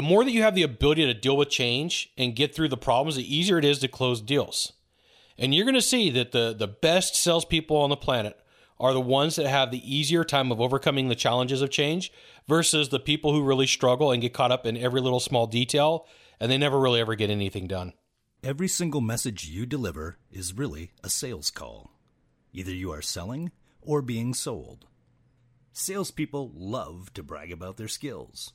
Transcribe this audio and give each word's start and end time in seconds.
the 0.00 0.06
more 0.06 0.24
that 0.24 0.30
you 0.30 0.40
have 0.40 0.54
the 0.54 0.62
ability 0.62 1.04
to 1.04 1.12
deal 1.12 1.36
with 1.36 1.50
change 1.50 2.10
and 2.16 2.34
get 2.34 2.54
through 2.54 2.70
the 2.70 2.76
problems, 2.78 3.16
the 3.16 3.36
easier 3.36 3.58
it 3.58 3.66
is 3.66 3.80
to 3.80 3.86
close 3.86 4.22
deals. 4.22 4.72
And 5.36 5.54
you're 5.54 5.66
going 5.66 5.74
to 5.74 5.82
see 5.82 6.08
that 6.08 6.32
the, 6.32 6.54
the 6.58 6.66
best 6.66 7.14
salespeople 7.14 7.76
on 7.76 7.90
the 7.90 7.98
planet 7.98 8.40
are 8.78 8.94
the 8.94 9.00
ones 9.02 9.36
that 9.36 9.46
have 9.46 9.70
the 9.70 9.94
easier 9.94 10.24
time 10.24 10.50
of 10.50 10.58
overcoming 10.58 11.08
the 11.08 11.14
challenges 11.14 11.60
of 11.60 11.68
change 11.68 12.10
versus 12.48 12.88
the 12.88 12.98
people 12.98 13.34
who 13.34 13.44
really 13.44 13.66
struggle 13.66 14.10
and 14.10 14.22
get 14.22 14.32
caught 14.32 14.50
up 14.50 14.64
in 14.64 14.74
every 14.74 15.02
little 15.02 15.20
small 15.20 15.46
detail 15.46 16.06
and 16.40 16.50
they 16.50 16.56
never 16.56 16.80
really 16.80 17.00
ever 17.00 17.14
get 17.14 17.28
anything 17.28 17.66
done. 17.66 17.92
Every 18.42 18.68
single 18.68 19.02
message 19.02 19.50
you 19.50 19.66
deliver 19.66 20.16
is 20.32 20.56
really 20.56 20.92
a 21.04 21.10
sales 21.10 21.50
call. 21.50 21.90
Either 22.54 22.72
you 22.72 22.90
are 22.90 23.02
selling 23.02 23.52
or 23.82 24.00
being 24.00 24.32
sold. 24.32 24.86
Salespeople 25.74 26.52
love 26.54 27.12
to 27.12 27.22
brag 27.22 27.52
about 27.52 27.76
their 27.76 27.86
skills. 27.86 28.54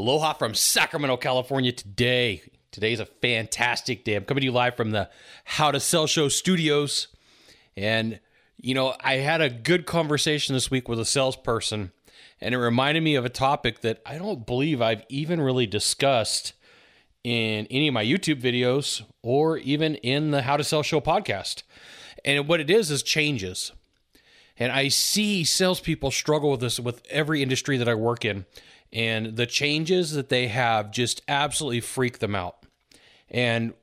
Aloha 0.00 0.32
from 0.32 0.54
Sacramento, 0.54 1.18
California 1.18 1.72
today. 1.72 2.40
Today 2.70 2.94
is 2.94 3.00
a 3.00 3.04
fantastic 3.04 4.02
day. 4.02 4.14
I'm 4.14 4.24
coming 4.24 4.40
to 4.40 4.46
you 4.46 4.50
live 4.50 4.74
from 4.74 4.92
the 4.92 5.10
How 5.44 5.70
to 5.70 5.78
Sell 5.78 6.06
Show 6.06 6.30
studios. 6.30 7.08
And, 7.76 8.18
you 8.56 8.72
know, 8.72 8.96
I 9.00 9.16
had 9.16 9.42
a 9.42 9.50
good 9.50 9.84
conversation 9.84 10.54
this 10.54 10.70
week 10.70 10.88
with 10.88 10.98
a 10.98 11.04
salesperson, 11.04 11.92
and 12.40 12.54
it 12.54 12.58
reminded 12.58 13.02
me 13.02 13.14
of 13.14 13.26
a 13.26 13.28
topic 13.28 13.82
that 13.82 14.00
I 14.06 14.16
don't 14.16 14.46
believe 14.46 14.80
I've 14.80 15.04
even 15.10 15.38
really 15.38 15.66
discussed 15.66 16.54
in 17.22 17.66
any 17.66 17.86
of 17.86 17.92
my 17.92 18.02
YouTube 18.02 18.40
videos 18.40 19.02
or 19.22 19.58
even 19.58 19.96
in 19.96 20.30
the 20.30 20.40
How 20.40 20.56
to 20.56 20.64
Sell 20.64 20.82
Show 20.82 21.02
podcast. 21.02 21.62
And 22.24 22.48
what 22.48 22.60
it 22.60 22.70
is 22.70 22.90
is 22.90 23.02
changes. 23.02 23.72
And 24.56 24.72
I 24.72 24.88
see 24.88 25.44
salespeople 25.44 26.10
struggle 26.10 26.52
with 26.52 26.60
this 26.60 26.80
with 26.80 27.02
every 27.10 27.42
industry 27.42 27.76
that 27.76 27.88
I 27.88 27.94
work 27.94 28.24
in 28.24 28.46
and 28.92 29.36
the 29.36 29.46
changes 29.46 30.12
that 30.12 30.28
they 30.28 30.48
have 30.48 30.90
just 30.90 31.22
absolutely 31.28 31.80
freak 31.80 32.18
them 32.18 32.34
out. 32.34 32.66
And 33.28 33.74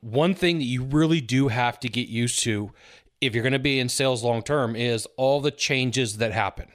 one 0.00 0.34
thing 0.34 0.58
that 0.58 0.64
you 0.64 0.82
really 0.84 1.20
do 1.20 1.48
have 1.48 1.78
to 1.80 1.88
get 1.88 2.08
used 2.08 2.42
to 2.42 2.72
if 3.20 3.34
you're 3.34 3.42
going 3.42 3.52
to 3.52 3.58
be 3.58 3.78
in 3.78 3.88
sales 3.88 4.22
long 4.22 4.42
term 4.42 4.76
is 4.76 5.06
all 5.16 5.40
the 5.40 5.50
changes 5.50 6.18
that 6.18 6.32
happen. 6.32 6.68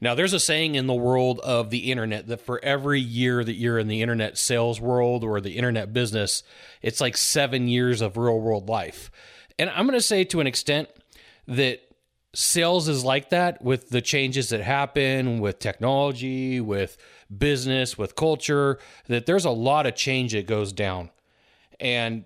Now, 0.00 0.14
there's 0.14 0.32
a 0.32 0.40
saying 0.40 0.74
in 0.74 0.86
the 0.86 0.94
world 0.94 1.40
of 1.40 1.70
the 1.70 1.90
internet 1.90 2.26
that 2.26 2.40
for 2.40 2.62
every 2.64 3.00
year 3.00 3.44
that 3.44 3.54
you're 3.54 3.78
in 3.78 3.88
the 3.88 4.02
internet 4.02 4.36
sales 4.36 4.80
world 4.80 5.24
or 5.24 5.40
the 5.40 5.56
internet 5.56 5.92
business, 5.92 6.42
it's 6.82 7.00
like 7.00 7.16
seven 7.16 7.68
years 7.68 8.00
of 8.00 8.16
real 8.16 8.38
world 8.38 8.68
life. 8.68 9.10
And 9.58 9.70
I'm 9.70 9.86
going 9.86 9.98
to 9.98 10.02
say 10.02 10.24
to 10.24 10.40
an 10.40 10.46
extent 10.46 10.88
that 11.46 11.80
sales 12.34 12.88
is 12.88 13.04
like 13.04 13.30
that 13.30 13.62
with 13.62 13.90
the 13.90 14.02
changes 14.02 14.48
that 14.48 14.60
happen 14.60 15.38
with 15.38 15.60
technology, 15.60 16.60
with 16.60 16.96
business, 17.36 17.98
with 17.98 18.14
culture, 18.14 18.78
that 19.08 19.26
there's 19.26 19.44
a 19.44 19.50
lot 19.50 19.86
of 19.86 19.94
change 19.94 20.32
that 20.32 20.46
goes 20.46 20.72
down. 20.72 21.10
And 21.80 22.24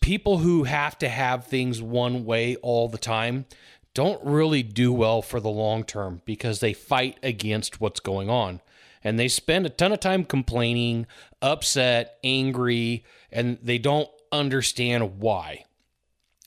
people 0.00 0.38
who 0.38 0.64
have 0.64 0.98
to 0.98 1.08
have 1.08 1.46
things 1.46 1.80
one 1.80 2.24
way 2.24 2.56
all 2.56 2.88
the 2.88 2.98
time 2.98 3.46
don't 3.94 4.24
really 4.24 4.62
do 4.62 4.92
well 4.92 5.22
for 5.22 5.40
the 5.40 5.50
long 5.50 5.84
term 5.84 6.22
because 6.24 6.60
they 6.60 6.72
fight 6.72 7.18
against 7.22 7.80
what's 7.80 8.00
going 8.00 8.30
on. 8.30 8.60
And 9.02 9.18
they 9.18 9.28
spend 9.28 9.66
a 9.66 9.70
ton 9.70 9.92
of 9.92 10.00
time 10.00 10.24
complaining, 10.24 11.06
upset, 11.40 12.18
angry, 12.22 13.04
and 13.32 13.58
they 13.62 13.78
don't 13.78 14.08
understand 14.30 15.18
why. 15.18 15.64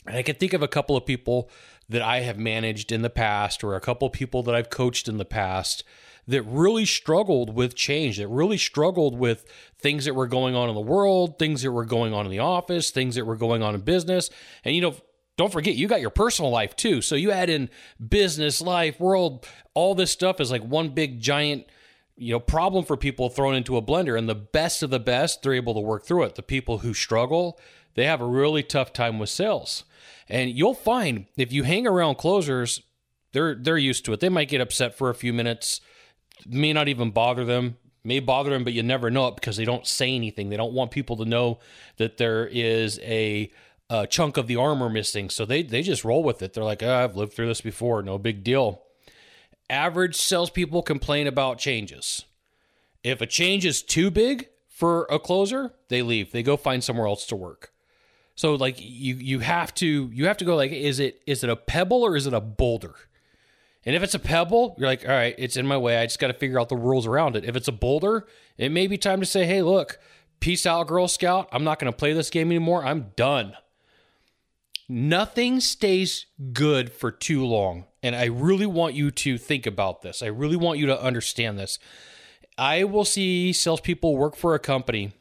And 0.05 0.17
I 0.17 0.21
can 0.21 0.35
think 0.35 0.53
of 0.53 0.61
a 0.61 0.67
couple 0.67 0.95
of 0.95 1.05
people 1.05 1.49
that 1.89 2.01
I 2.01 2.19
have 2.21 2.37
managed 2.37 2.91
in 2.91 3.01
the 3.01 3.09
past, 3.09 3.63
or 3.63 3.75
a 3.75 3.81
couple 3.81 4.07
of 4.07 4.13
people 4.13 4.43
that 4.43 4.55
I've 4.55 4.69
coached 4.69 5.07
in 5.07 5.17
the 5.17 5.25
past 5.25 5.83
that 6.27 6.43
really 6.43 6.85
struggled 6.85 7.53
with 7.53 7.75
change, 7.75 8.17
that 8.17 8.27
really 8.27 8.57
struggled 8.57 9.17
with 9.17 9.45
things 9.77 10.05
that 10.05 10.15
were 10.15 10.27
going 10.27 10.55
on 10.55 10.69
in 10.69 10.75
the 10.75 10.81
world, 10.81 11.37
things 11.37 11.61
that 11.61 11.71
were 11.71 11.85
going 11.85 12.13
on 12.13 12.25
in 12.25 12.31
the 12.31 12.39
office, 12.39 12.91
things 12.91 13.15
that 13.15 13.25
were 13.25 13.35
going 13.35 13.61
on 13.61 13.75
in 13.75 13.81
business. 13.81 14.29
And, 14.63 14.75
you 14.75 14.81
know, 14.81 14.95
don't 15.37 15.51
forget, 15.51 15.75
you 15.75 15.87
got 15.87 16.01
your 16.01 16.09
personal 16.09 16.51
life 16.51 16.75
too. 16.75 17.01
So 17.01 17.15
you 17.15 17.31
add 17.31 17.49
in 17.49 17.69
business, 18.07 18.61
life, 18.61 18.99
world, 18.99 19.45
all 19.73 19.95
this 19.95 20.11
stuff 20.11 20.39
is 20.39 20.51
like 20.51 20.63
one 20.63 20.89
big 20.89 21.19
giant 21.19 21.65
you 22.15 22.31
know 22.33 22.39
problem 22.39 22.85
for 22.85 22.95
people 22.95 23.29
thrown 23.29 23.55
into 23.55 23.77
a 23.77 23.81
blender 23.81 24.17
and 24.17 24.29
the 24.29 24.35
best 24.35 24.83
of 24.83 24.89
the 24.89 24.99
best 24.99 25.41
they're 25.41 25.53
able 25.53 25.73
to 25.73 25.79
work 25.79 26.05
through 26.05 26.23
it 26.23 26.35
the 26.35 26.43
people 26.43 26.79
who 26.79 26.93
struggle 26.93 27.59
they 27.95 28.05
have 28.05 28.21
a 28.21 28.25
really 28.25 28.63
tough 28.63 28.93
time 28.93 29.19
with 29.19 29.29
sales 29.29 29.83
and 30.29 30.51
you'll 30.51 30.75
find 30.75 31.25
if 31.37 31.51
you 31.51 31.63
hang 31.63 31.87
around 31.87 32.15
closers 32.15 32.81
they're 33.31 33.55
they're 33.55 33.77
used 33.77 34.05
to 34.05 34.13
it 34.13 34.19
they 34.19 34.29
might 34.29 34.49
get 34.49 34.61
upset 34.61 34.95
for 34.95 35.09
a 35.09 35.15
few 35.15 35.33
minutes 35.33 35.81
may 36.47 36.73
not 36.73 36.87
even 36.87 37.11
bother 37.11 37.45
them 37.45 37.77
may 38.03 38.19
bother 38.19 38.49
them 38.49 38.63
but 38.63 38.73
you 38.73 38.83
never 38.83 39.09
know 39.09 39.27
it 39.27 39.35
because 39.35 39.57
they 39.57 39.65
don't 39.65 39.87
say 39.87 40.13
anything. 40.13 40.49
They 40.49 40.57
don't 40.57 40.73
want 40.73 40.91
people 40.91 41.17
to 41.17 41.25
know 41.25 41.59
that 41.97 42.17
there 42.17 42.47
is 42.47 42.99
a, 42.99 43.51
a 43.89 44.07
chunk 44.07 44.37
of 44.37 44.47
the 44.47 44.57
armor 44.57 44.89
missing. 44.89 45.29
So 45.29 45.45
they 45.45 45.63
they 45.63 45.81
just 45.81 46.03
roll 46.03 46.23
with 46.23 46.41
it. 46.41 46.53
They're 46.53 46.63
like 46.63 46.83
oh, 46.83 46.93
i've 46.93 47.15
lived 47.15 47.33
through 47.33 47.47
this 47.47 47.61
before. 47.61 48.01
No 48.01 48.17
big 48.17 48.43
deal. 48.43 48.83
Average 49.69 50.15
salespeople 50.15 50.83
complain 50.83 51.27
about 51.27 51.57
changes. 51.57 52.25
If 53.03 53.21
a 53.21 53.25
change 53.25 53.65
is 53.65 53.81
too 53.81 54.11
big 54.11 54.49
for 54.67 55.07
a 55.09 55.19
closer 55.19 55.73
they 55.87 56.01
leave. 56.01 56.31
They 56.31 56.43
go 56.43 56.57
find 56.57 56.83
somewhere 56.83 57.07
else 57.07 57.25
to 57.27 57.35
work. 57.35 57.71
So 58.35 58.55
like 58.55 58.77
you 58.79 59.15
you 59.15 59.39
have 59.39 59.73
to 59.75 60.09
you 60.11 60.25
have 60.25 60.37
to 60.37 60.45
go 60.45 60.55
like 60.55 60.71
is 60.71 60.99
it 60.99 61.21
is 61.25 61.43
it 61.43 61.49
a 61.49 61.55
pebble 61.55 62.03
or 62.03 62.15
is 62.15 62.27
it 62.27 62.33
a 62.33 62.41
boulder 62.41 62.95
and 63.85 63.95
if 63.95 64.03
it's 64.03 64.13
a 64.13 64.19
pebble, 64.19 64.75
you're 64.77 64.87
like, 64.87 65.03
all 65.03 65.11
right, 65.11 65.35
it's 65.37 65.57
in 65.57 65.67
my 65.67 65.77
way. 65.77 65.97
I 65.97 66.05
just 66.05 66.19
got 66.19 66.27
to 66.27 66.33
figure 66.33 66.59
out 66.59 66.69
the 66.69 66.77
rules 66.77 67.05
around 67.05 67.35
it. 67.35 67.45
If 67.45 67.55
it's 67.55 67.67
a 67.67 67.73
boulder, 67.73 68.27
it 68.57 68.71
may 68.71 68.87
be 68.87 68.97
time 68.97 69.19
to 69.19 69.25
say, 69.25 69.45
hey, 69.45 69.61
look, 69.61 69.99
peace 70.39 70.65
out, 70.65 70.87
Girl 70.87 71.07
Scout. 71.07 71.49
I'm 71.51 71.63
not 71.63 71.79
going 71.79 71.91
to 71.91 71.97
play 71.97 72.13
this 72.13 72.29
game 72.29 72.47
anymore. 72.47 72.85
I'm 72.85 73.11
done. 73.15 73.53
Nothing 74.89 75.59
stays 75.59 76.25
good 76.51 76.91
for 76.91 77.11
too 77.11 77.45
long. 77.45 77.85
And 78.01 78.15
I 78.15 78.25
really 78.25 78.65
want 78.65 78.95
you 78.95 79.11
to 79.11 79.37
think 79.37 79.65
about 79.65 80.01
this. 80.01 80.21
I 80.21 80.27
really 80.27 80.57
want 80.57 80.79
you 80.79 80.85
to 80.87 81.01
understand 81.01 81.57
this. 81.57 81.79
I 82.57 82.83
will 82.83 83.05
see 83.05 83.51
salespeople 83.53 84.15
work 84.15 84.35
for 84.35 84.53
a 84.53 84.59
company, 84.59 85.13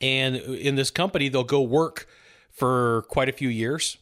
and 0.00 0.36
in 0.36 0.74
this 0.74 0.90
company, 0.90 1.28
they'll 1.30 1.44
go 1.44 1.62
work 1.62 2.06
for 2.50 3.06
quite 3.08 3.28
a 3.28 3.32
few 3.32 3.48
years 3.48 3.96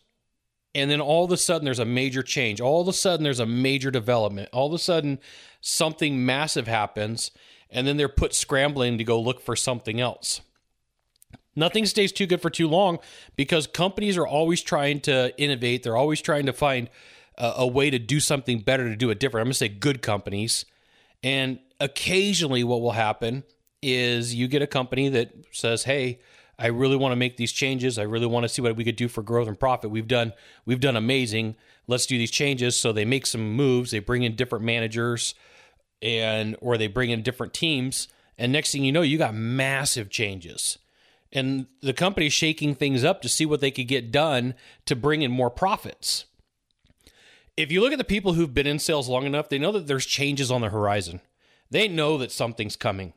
and 0.75 0.91
then 0.91 1.01
all 1.01 1.25
of 1.25 1.31
a 1.31 1.37
sudden 1.37 1.65
there's 1.65 1.79
a 1.79 1.85
major 1.85 2.23
change. 2.23 2.61
All 2.61 2.81
of 2.81 2.89
a 2.89 2.93
sudden 2.93 3.25
there's 3.25 3.41
a 3.41 3.47
major 3.47 3.91
development. 3.91 4.49
All 4.53 4.67
of 4.67 4.73
a 4.73 4.79
sudden 4.79 5.19
something 5.61 6.25
massive 6.25 6.67
happens 6.67 7.31
and 7.71 7.87
then 7.87 7.97
they're 7.97 8.09
put 8.09 8.35
scrambling 8.35 8.99
to 8.99 9.05
go 9.05 9.21
look 9.21 9.41
for 9.41 9.57
something 9.57 10.01
else. 10.01 10.41
Nothing 11.57 11.87
stays 11.87 12.11
too 12.11 12.27
good 12.27 12.43
for 12.43 12.51
too 12.51 12.69
long 12.69 12.99
because 13.37 13.67
companies 13.67 14.17
are 14.17 14.27
always 14.27 14.61
trying 14.63 15.01
to 15.03 15.33
innovate. 15.41 15.85
They're 15.85 15.97
always 15.97 16.21
trying 16.21 16.47
to 16.47 16.53
find 16.53 16.91
a, 17.39 17.53
a 17.59 17.67
way 17.67 17.91
to 17.91 17.99
do 17.99 18.19
something 18.19 18.61
better 18.61 18.89
to 18.89 18.97
do 18.97 19.11
it 19.11 19.21
different. 19.21 19.43
I'm 19.43 19.47
going 19.47 19.53
to 19.53 19.59
say 19.59 19.69
good 19.69 20.03
companies. 20.03 20.65
And 21.23 21.61
occasionally 21.81 22.65
what 22.65 22.81
will 22.81 22.93
happen 22.93 23.45
is 23.83 24.35
you 24.35 24.49
get 24.49 24.63
a 24.63 24.67
company 24.67 25.09
that 25.11 25.33
says 25.53 25.85
hey 25.85 26.21
I 26.59 26.69
really 26.69 26.97
want 26.97 27.13
to 27.13 27.17
make 27.17 27.37
these 27.37 27.53
changes. 27.53 27.99
I 27.99 28.03
really 28.03 28.27
want 28.27 28.45
to 28.45 28.49
see 28.49 28.63
what 28.63 28.77
we 28.77 28.85
could 28.85 28.97
do 28.97 29.09
for 29.09 29.23
growth 29.23 29.49
and 29.49 29.59
profit. 29.59 29.91
We've 29.91 30.09
done 30.09 30.33
we've 30.65 30.81
done 30.81 30.97
amazing. 30.97 31.57
Let's 31.87 32.07
do 32.07 32.17
these 32.17 32.31
changes. 32.31 32.77
So 32.77 32.93
they 32.93 33.05
make 33.05 33.27
some 33.27 33.53
moves. 33.53 33.91
They 33.91 33.99
bring 33.99 34.23
in 34.23 34.37
different 34.37 34.65
managers, 34.65 35.35
and 36.01 36.57
or 36.61 36.79
they 36.79 36.87
bring 36.87 37.11
in 37.11 37.23
different 37.23 37.55
teams. 37.55 38.09
And 38.39 38.53
next 38.53 38.73
thing 38.73 38.85
you 38.85 38.93
know, 38.93 39.03
you 39.03 39.19
got 39.19 39.35
massive 39.35 40.11
changes. 40.11 40.79
And 41.33 41.67
the 41.83 41.93
company's 41.93 42.33
shaking 42.33 42.75
things 42.75 43.03
up 43.03 43.21
to 43.23 43.29
see 43.29 43.45
what 43.45 43.61
they 43.61 43.73
could 43.73 43.89
get 43.89 44.13
done 44.13 44.55
to 44.87 44.95
bring 44.95 45.23
in 45.23 45.33
more 45.33 45.51
profits. 45.51 46.27
If 47.57 47.73
you 47.73 47.81
look 47.81 47.93
at 47.93 47.99
the 47.99 48.05
people 48.05 48.35
who've 48.35 48.55
been 48.55 48.67
in 48.67 48.79
sales 48.79 49.09
long 49.09 49.27
enough, 49.27 49.49
they 49.49 49.59
know 49.59 49.73
that 49.73 49.87
there's 49.87 50.07
changes 50.07 50.51
on 50.51 50.61
the 50.61 50.71
horizon. 50.71 51.21
They 51.71 51.89
know 51.89 52.19
that 52.19 52.33
something's 52.33 52.77
coming. 52.77 53.13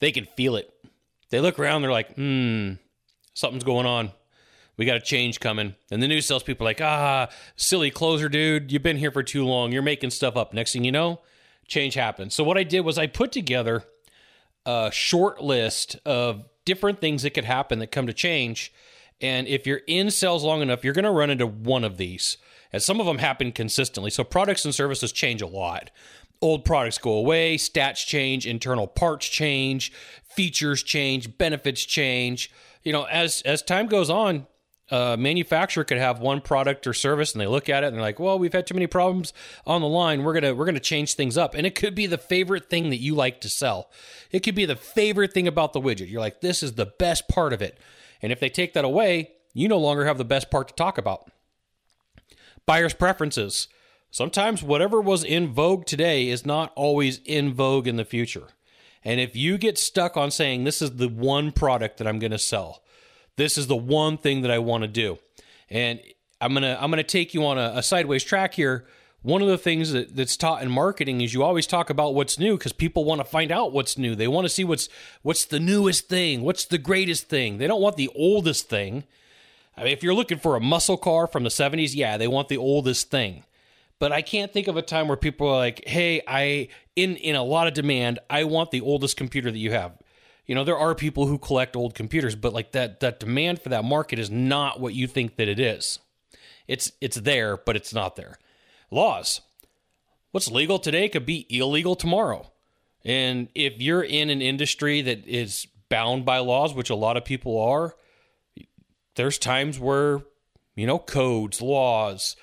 They 0.00 0.12
can 0.12 0.26
feel 0.36 0.56
it. 0.56 0.72
They 1.30 1.40
look 1.40 1.58
around, 1.58 1.82
they're 1.82 1.90
like, 1.90 2.14
hmm, 2.14 2.72
something's 3.34 3.64
going 3.64 3.86
on. 3.86 4.12
We 4.76 4.86
got 4.86 4.96
a 4.96 5.00
change 5.00 5.40
coming. 5.40 5.74
And 5.90 6.02
the 6.02 6.08
new 6.08 6.20
salespeople 6.20 6.64
are 6.66 6.70
like, 6.70 6.80
ah, 6.80 7.28
silly 7.56 7.90
closer, 7.90 8.28
dude. 8.28 8.70
You've 8.70 8.82
been 8.82 8.96
here 8.96 9.10
for 9.10 9.24
too 9.24 9.44
long. 9.44 9.72
You're 9.72 9.82
making 9.82 10.10
stuff 10.10 10.36
up. 10.36 10.54
Next 10.54 10.72
thing 10.72 10.84
you 10.84 10.92
know, 10.92 11.20
change 11.66 11.94
happens. 11.94 12.34
So 12.34 12.44
what 12.44 12.56
I 12.56 12.62
did 12.62 12.80
was 12.80 12.96
I 12.96 13.08
put 13.08 13.32
together 13.32 13.84
a 14.64 14.90
short 14.92 15.42
list 15.42 15.98
of 16.06 16.44
different 16.64 17.00
things 17.00 17.22
that 17.22 17.30
could 17.30 17.44
happen 17.44 17.80
that 17.80 17.90
come 17.90 18.06
to 18.06 18.12
change. 18.12 18.72
And 19.20 19.48
if 19.48 19.66
you're 19.66 19.80
in 19.88 20.10
sales 20.12 20.44
long 20.44 20.62
enough, 20.62 20.84
you're 20.84 20.94
going 20.94 21.04
to 21.04 21.10
run 21.10 21.30
into 21.30 21.46
one 21.46 21.82
of 21.82 21.96
these. 21.96 22.36
And 22.72 22.82
some 22.82 23.00
of 23.00 23.06
them 23.06 23.18
happen 23.18 23.50
consistently. 23.50 24.10
So 24.10 24.22
products 24.22 24.64
and 24.64 24.74
services 24.74 25.10
change 25.10 25.42
a 25.42 25.46
lot. 25.46 25.90
Old 26.40 26.64
products 26.64 26.98
go 26.98 27.12
away, 27.12 27.56
stats 27.56 28.06
change, 28.06 28.46
internal 28.46 28.86
parts 28.86 29.26
change, 29.28 29.92
features 30.22 30.82
change, 30.82 31.36
benefits 31.36 31.84
change. 31.84 32.50
You 32.84 32.92
know, 32.92 33.04
as 33.04 33.42
as 33.42 33.62
time 33.62 33.86
goes 33.86 34.08
on, 34.08 34.46
a 34.90 35.16
manufacturer 35.18 35.84
could 35.84 35.98
have 35.98 36.20
one 36.20 36.40
product 36.40 36.86
or 36.86 36.94
service 36.94 37.32
and 37.32 37.40
they 37.40 37.46
look 37.46 37.68
at 37.68 37.82
it 37.82 37.88
and 37.88 37.96
they're 37.96 38.02
like, 38.02 38.18
"Well, 38.18 38.38
we've 38.38 38.52
had 38.52 38.66
too 38.66 38.74
many 38.74 38.86
problems 38.86 39.32
on 39.66 39.80
the 39.80 39.88
line. 39.88 40.22
We're 40.22 40.32
going 40.32 40.44
to 40.44 40.52
we're 40.52 40.64
going 40.64 40.74
to 40.74 40.80
change 40.80 41.14
things 41.14 41.36
up." 41.36 41.54
And 41.54 41.66
it 41.66 41.74
could 41.74 41.94
be 41.94 42.06
the 42.06 42.18
favorite 42.18 42.70
thing 42.70 42.90
that 42.90 42.96
you 42.96 43.14
like 43.14 43.40
to 43.42 43.48
sell. 43.48 43.90
It 44.30 44.40
could 44.40 44.54
be 44.54 44.64
the 44.64 44.76
favorite 44.76 45.32
thing 45.32 45.48
about 45.48 45.72
the 45.72 45.80
widget. 45.80 46.10
You're 46.10 46.20
like, 46.20 46.40
"This 46.40 46.62
is 46.62 46.74
the 46.74 46.86
best 46.86 47.28
part 47.28 47.52
of 47.52 47.60
it." 47.60 47.78
And 48.22 48.32
if 48.32 48.40
they 48.40 48.48
take 48.48 48.72
that 48.74 48.84
away, 48.84 49.32
you 49.52 49.68
no 49.68 49.78
longer 49.78 50.06
have 50.06 50.18
the 50.18 50.24
best 50.24 50.50
part 50.50 50.68
to 50.68 50.74
talk 50.74 50.98
about. 50.98 51.30
Buyer's 52.64 52.94
preferences. 52.94 53.68
Sometimes 54.10 54.62
whatever 54.62 55.00
was 55.00 55.22
in 55.22 55.48
vogue 55.48 55.84
today 55.84 56.28
is 56.28 56.46
not 56.46 56.72
always 56.74 57.20
in 57.24 57.52
vogue 57.52 57.86
in 57.86 57.96
the 57.96 58.04
future. 58.04 58.48
And 59.04 59.20
if 59.20 59.36
you 59.36 59.58
get 59.58 59.78
stuck 59.78 60.16
on 60.16 60.30
saying, 60.30 60.64
this 60.64 60.82
is 60.82 60.96
the 60.96 61.08
one 61.08 61.52
product 61.52 61.98
that 61.98 62.06
I'm 62.06 62.18
going 62.18 62.32
to 62.32 62.38
sell, 62.38 62.82
this 63.36 63.56
is 63.56 63.66
the 63.66 63.76
one 63.76 64.18
thing 64.18 64.42
that 64.42 64.50
I 64.50 64.58
want 64.58 64.82
to 64.82 64.88
do, 64.88 65.18
and 65.70 66.00
I'm 66.40 66.52
going 66.52 66.62
to 66.62 66.82
I'm 66.82 66.90
going 66.90 66.98
to 66.98 67.04
take 67.04 67.34
you 67.34 67.44
on 67.46 67.58
a, 67.58 67.74
a 67.76 67.82
sideways 67.82 68.24
track 68.24 68.54
here. 68.54 68.86
One 69.22 69.42
of 69.42 69.48
the 69.48 69.58
things 69.58 69.92
that, 69.92 70.14
that's 70.14 70.36
taught 70.36 70.62
in 70.62 70.70
marketing 70.70 71.20
is 71.20 71.34
you 71.34 71.42
always 71.42 71.66
talk 71.66 71.90
about 71.90 72.14
what's 72.14 72.38
new 72.38 72.56
because 72.56 72.72
people 72.72 73.04
want 73.04 73.20
to 73.20 73.24
find 73.24 73.50
out 73.50 73.72
what's 73.72 73.98
new. 73.98 74.14
They 74.14 74.28
want 74.28 74.44
to 74.44 74.48
see 74.48 74.64
what's 74.64 74.88
what's 75.22 75.44
the 75.44 75.60
newest 75.60 76.08
thing, 76.08 76.42
what's 76.42 76.64
the 76.64 76.78
greatest 76.78 77.28
thing. 77.28 77.58
They 77.58 77.66
don't 77.66 77.80
want 77.80 77.96
the 77.96 78.10
oldest 78.14 78.68
thing. 78.68 79.04
I 79.76 79.84
mean, 79.84 79.92
if 79.92 80.02
you're 80.02 80.14
looking 80.14 80.38
for 80.38 80.56
a 80.56 80.60
muscle 80.60 80.96
car 80.96 81.28
from 81.28 81.44
the 81.44 81.50
70s, 81.50 81.94
yeah, 81.94 82.16
they 82.16 82.26
want 82.26 82.48
the 82.48 82.56
oldest 82.56 83.10
thing 83.10 83.44
but 83.98 84.12
I 84.12 84.22
can't 84.22 84.52
think 84.52 84.68
of 84.68 84.76
a 84.76 84.82
time 84.82 85.08
where 85.08 85.16
people 85.16 85.48
are 85.48 85.56
like, 85.56 85.86
"Hey, 85.86 86.22
I 86.26 86.68
in 86.96 87.16
in 87.16 87.36
a 87.36 87.42
lot 87.42 87.66
of 87.66 87.74
demand, 87.74 88.18
I 88.30 88.44
want 88.44 88.70
the 88.70 88.80
oldest 88.80 89.16
computer 89.16 89.50
that 89.50 89.58
you 89.58 89.72
have." 89.72 89.98
You 90.46 90.54
know, 90.54 90.64
there 90.64 90.78
are 90.78 90.94
people 90.94 91.26
who 91.26 91.38
collect 91.38 91.76
old 91.76 91.94
computers, 91.94 92.34
but 92.34 92.52
like 92.52 92.72
that 92.72 93.00
that 93.00 93.20
demand 93.20 93.60
for 93.60 93.68
that 93.68 93.84
market 93.84 94.18
is 94.18 94.30
not 94.30 94.80
what 94.80 94.94
you 94.94 95.06
think 95.06 95.36
that 95.36 95.48
it 95.48 95.60
is. 95.60 95.98
It's 96.66 96.92
it's 97.00 97.16
there, 97.16 97.56
but 97.56 97.76
it's 97.76 97.92
not 97.92 98.16
there. 98.16 98.38
Laws. 98.90 99.40
What's 100.30 100.50
legal 100.50 100.78
today 100.78 101.08
could 101.08 101.26
be 101.26 101.46
illegal 101.50 101.96
tomorrow. 101.96 102.50
And 103.04 103.48
if 103.54 103.80
you're 103.80 104.02
in 104.02 104.28
an 104.28 104.42
industry 104.42 105.00
that 105.02 105.26
is 105.26 105.66
bound 105.88 106.24
by 106.24 106.38
laws, 106.38 106.74
which 106.74 106.90
a 106.90 106.94
lot 106.94 107.16
of 107.16 107.24
people 107.24 107.58
are, 107.58 107.96
there's 109.16 109.38
times 109.38 109.78
where, 109.78 110.20
you 110.76 110.86
know, 110.86 110.98
codes, 110.98 111.62
laws, 111.62 112.36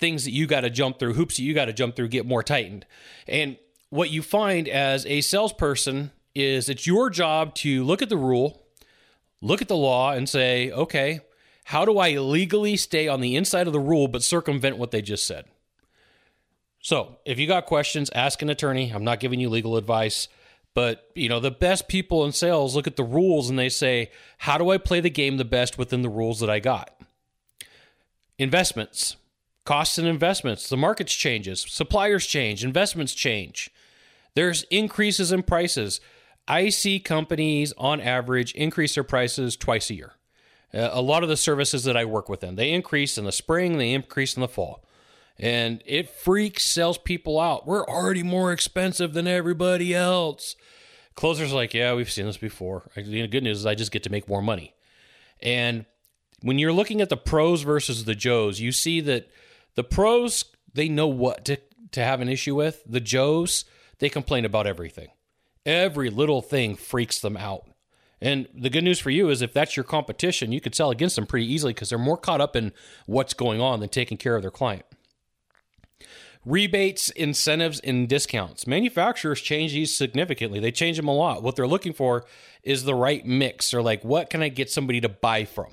things 0.00 0.24
that 0.24 0.32
you 0.32 0.46
got 0.46 0.60
to 0.60 0.70
jump 0.70 0.98
through, 0.98 1.14
hoops 1.14 1.36
that 1.36 1.42
you 1.42 1.54
got 1.54 1.66
to 1.66 1.72
jump 1.72 1.96
through, 1.96 2.08
get 2.08 2.26
more 2.26 2.42
tightened. 2.42 2.86
And 3.26 3.56
what 3.90 4.10
you 4.10 4.22
find 4.22 4.68
as 4.68 5.06
a 5.06 5.20
salesperson 5.20 6.12
is 6.34 6.68
it's 6.68 6.86
your 6.86 7.10
job 7.10 7.54
to 7.56 7.84
look 7.84 8.02
at 8.02 8.08
the 8.08 8.16
rule, 8.16 8.66
look 9.40 9.62
at 9.62 9.68
the 9.68 9.76
law, 9.76 10.12
and 10.12 10.28
say, 10.28 10.70
okay, 10.70 11.20
how 11.64 11.84
do 11.84 11.98
I 11.98 12.18
legally 12.18 12.76
stay 12.76 13.08
on 13.08 13.20
the 13.20 13.36
inside 13.36 13.66
of 13.66 13.72
the 13.72 13.80
rule 13.80 14.08
but 14.08 14.22
circumvent 14.22 14.78
what 14.78 14.90
they 14.90 15.02
just 15.02 15.26
said? 15.26 15.46
So, 16.80 17.18
if 17.24 17.38
you 17.38 17.46
got 17.46 17.66
questions, 17.66 18.08
ask 18.14 18.40
an 18.40 18.48
attorney. 18.48 18.90
I'm 18.90 19.04
not 19.04 19.20
giving 19.20 19.40
you 19.40 19.48
legal 19.48 19.76
advice, 19.76 20.28
but 20.74 21.10
you 21.14 21.28
know, 21.28 21.40
the 21.40 21.50
best 21.50 21.88
people 21.88 22.24
in 22.24 22.32
sales 22.32 22.76
look 22.76 22.86
at 22.86 22.96
the 22.96 23.02
rules 23.02 23.50
and 23.50 23.58
they 23.58 23.68
say, 23.68 24.10
how 24.38 24.58
do 24.58 24.70
I 24.70 24.78
play 24.78 25.00
the 25.00 25.10
game 25.10 25.36
the 25.36 25.44
best 25.44 25.76
within 25.76 26.02
the 26.02 26.08
rules 26.08 26.40
that 26.40 26.48
I 26.48 26.60
got? 26.60 26.94
Investments 28.38 29.16
costs 29.68 29.98
and 29.98 30.08
investments. 30.08 30.70
The 30.70 30.78
markets 30.78 31.14
changes, 31.14 31.60
suppliers 31.68 32.26
change, 32.26 32.64
investments 32.64 33.12
change. 33.12 33.70
There's 34.34 34.62
increases 34.70 35.30
in 35.30 35.42
prices. 35.42 36.00
I 36.48 36.70
see 36.70 36.98
companies 36.98 37.74
on 37.76 38.00
average 38.00 38.52
increase 38.52 38.94
their 38.94 39.04
prices 39.04 39.56
twice 39.56 39.90
a 39.90 39.94
year. 39.94 40.12
Uh, 40.72 40.88
a 40.90 41.02
lot 41.02 41.22
of 41.22 41.28
the 41.28 41.36
services 41.36 41.84
that 41.84 41.98
I 41.98 42.06
work 42.06 42.30
with 42.30 42.40
them, 42.40 42.56
they 42.56 42.72
increase 42.72 43.18
in 43.18 43.26
the 43.26 43.32
spring, 43.32 43.76
they 43.76 43.92
increase 43.92 44.36
in 44.36 44.40
the 44.40 44.48
fall. 44.48 44.82
And 45.38 45.82
it 45.84 46.08
freaks 46.08 46.64
salespeople 46.64 47.38
out. 47.38 47.66
We're 47.66 47.84
already 47.84 48.22
more 48.22 48.52
expensive 48.52 49.12
than 49.12 49.26
everybody 49.26 49.94
else. 49.94 50.56
Closers 51.14 51.52
like, 51.52 51.74
yeah, 51.74 51.92
we've 51.92 52.10
seen 52.10 52.24
this 52.24 52.38
before. 52.38 52.88
The 52.96 53.26
good 53.26 53.44
news 53.44 53.58
is 53.58 53.66
I 53.66 53.74
just 53.74 53.92
get 53.92 54.02
to 54.04 54.10
make 54.10 54.30
more 54.30 54.40
money. 54.40 54.72
And 55.42 55.84
when 56.40 56.58
you're 56.58 56.72
looking 56.72 57.02
at 57.02 57.10
the 57.10 57.18
pros 57.18 57.60
versus 57.60 58.06
the 58.06 58.14
Joes, 58.14 58.60
you 58.60 58.72
see 58.72 59.02
that 59.02 59.28
the 59.78 59.84
pros, 59.84 60.44
they 60.74 60.88
know 60.88 61.06
what 61.06 61.44
to, 61.44 61.56
to 61.92 62.02
have 62.02 62.20
an 62.20 62.28
issue 62.28 62.56
with. 62.56 62.82
The 62.84 62.98
Joes, 62.98 63.64
they 64.00 64.08
complain 64.08 64.44
about 64.44 64.66
everything. 64.66 65.06
Every 65.64 66.10
little 66.10 66.42
thing 66.42 66.74
freaks 66.74 67.20
them 67.20 67.36
out. 67.36 67.64
And 68.20 68.48
the 68.52 68.70
good 68.70 68.82
news 68.82 68.98
for 68.98 69.10
you 69.10 69.28
is 69.28 69.40
if 69.40 69.52
that's 69.52 69.76
your 69.76 69.84
competition, 69.84 70.50
you 70.50 70.60
could 70.60 70.74
sell 70.74 70.90
against 70.90 71.14
them 71.14 71.26
pretty 71.26 71.46
easily 71.46 71.74
because 71.74 71.90
they're 71.90 71.96
more 71.96 72.16
caught 72.16 72.40
up 72.40 72.56
in 72.56 72.72
what's 73.06 73.34
going 73.34 73.60
on 73.60 73.78
than 73.78 73.88
taking 73.88 74.18
care 74.18 74.34
of 74.34 74.42
their 74.42 74.50
client. 74.50 74.84
Rebates, 76.44 77.10
incentives, 77.10 77.78
and 77.78 78.08
discounts. 78.08 78.66
Manufacturers 78.66 79.40
change 79.40 79.74
these 79.74 79.96
significantly. 79.96 80.58
They 80.58 80.72
change 80.72 80.96
them 80.96 81.06
a 81.06 81.14
lot. 81.14 81.44
What 81.44 81.54
they're 81.54 81.68
looking 81.68 81.92
for 81.92 82.26
is 82.64 82.82
the 82.82 82.96
right 82.96 83.24
mix. 83.24 83.72
Or 83.72 83.80
like, 83.80 84.02
what 84.02 84.28
can 84.28 84.42
I 84.42 84.48
get 84.48 84.72
somebody 84.72 85.00
to 85.02 85.08
buy 85.08 85.44
from? 85.44 85.68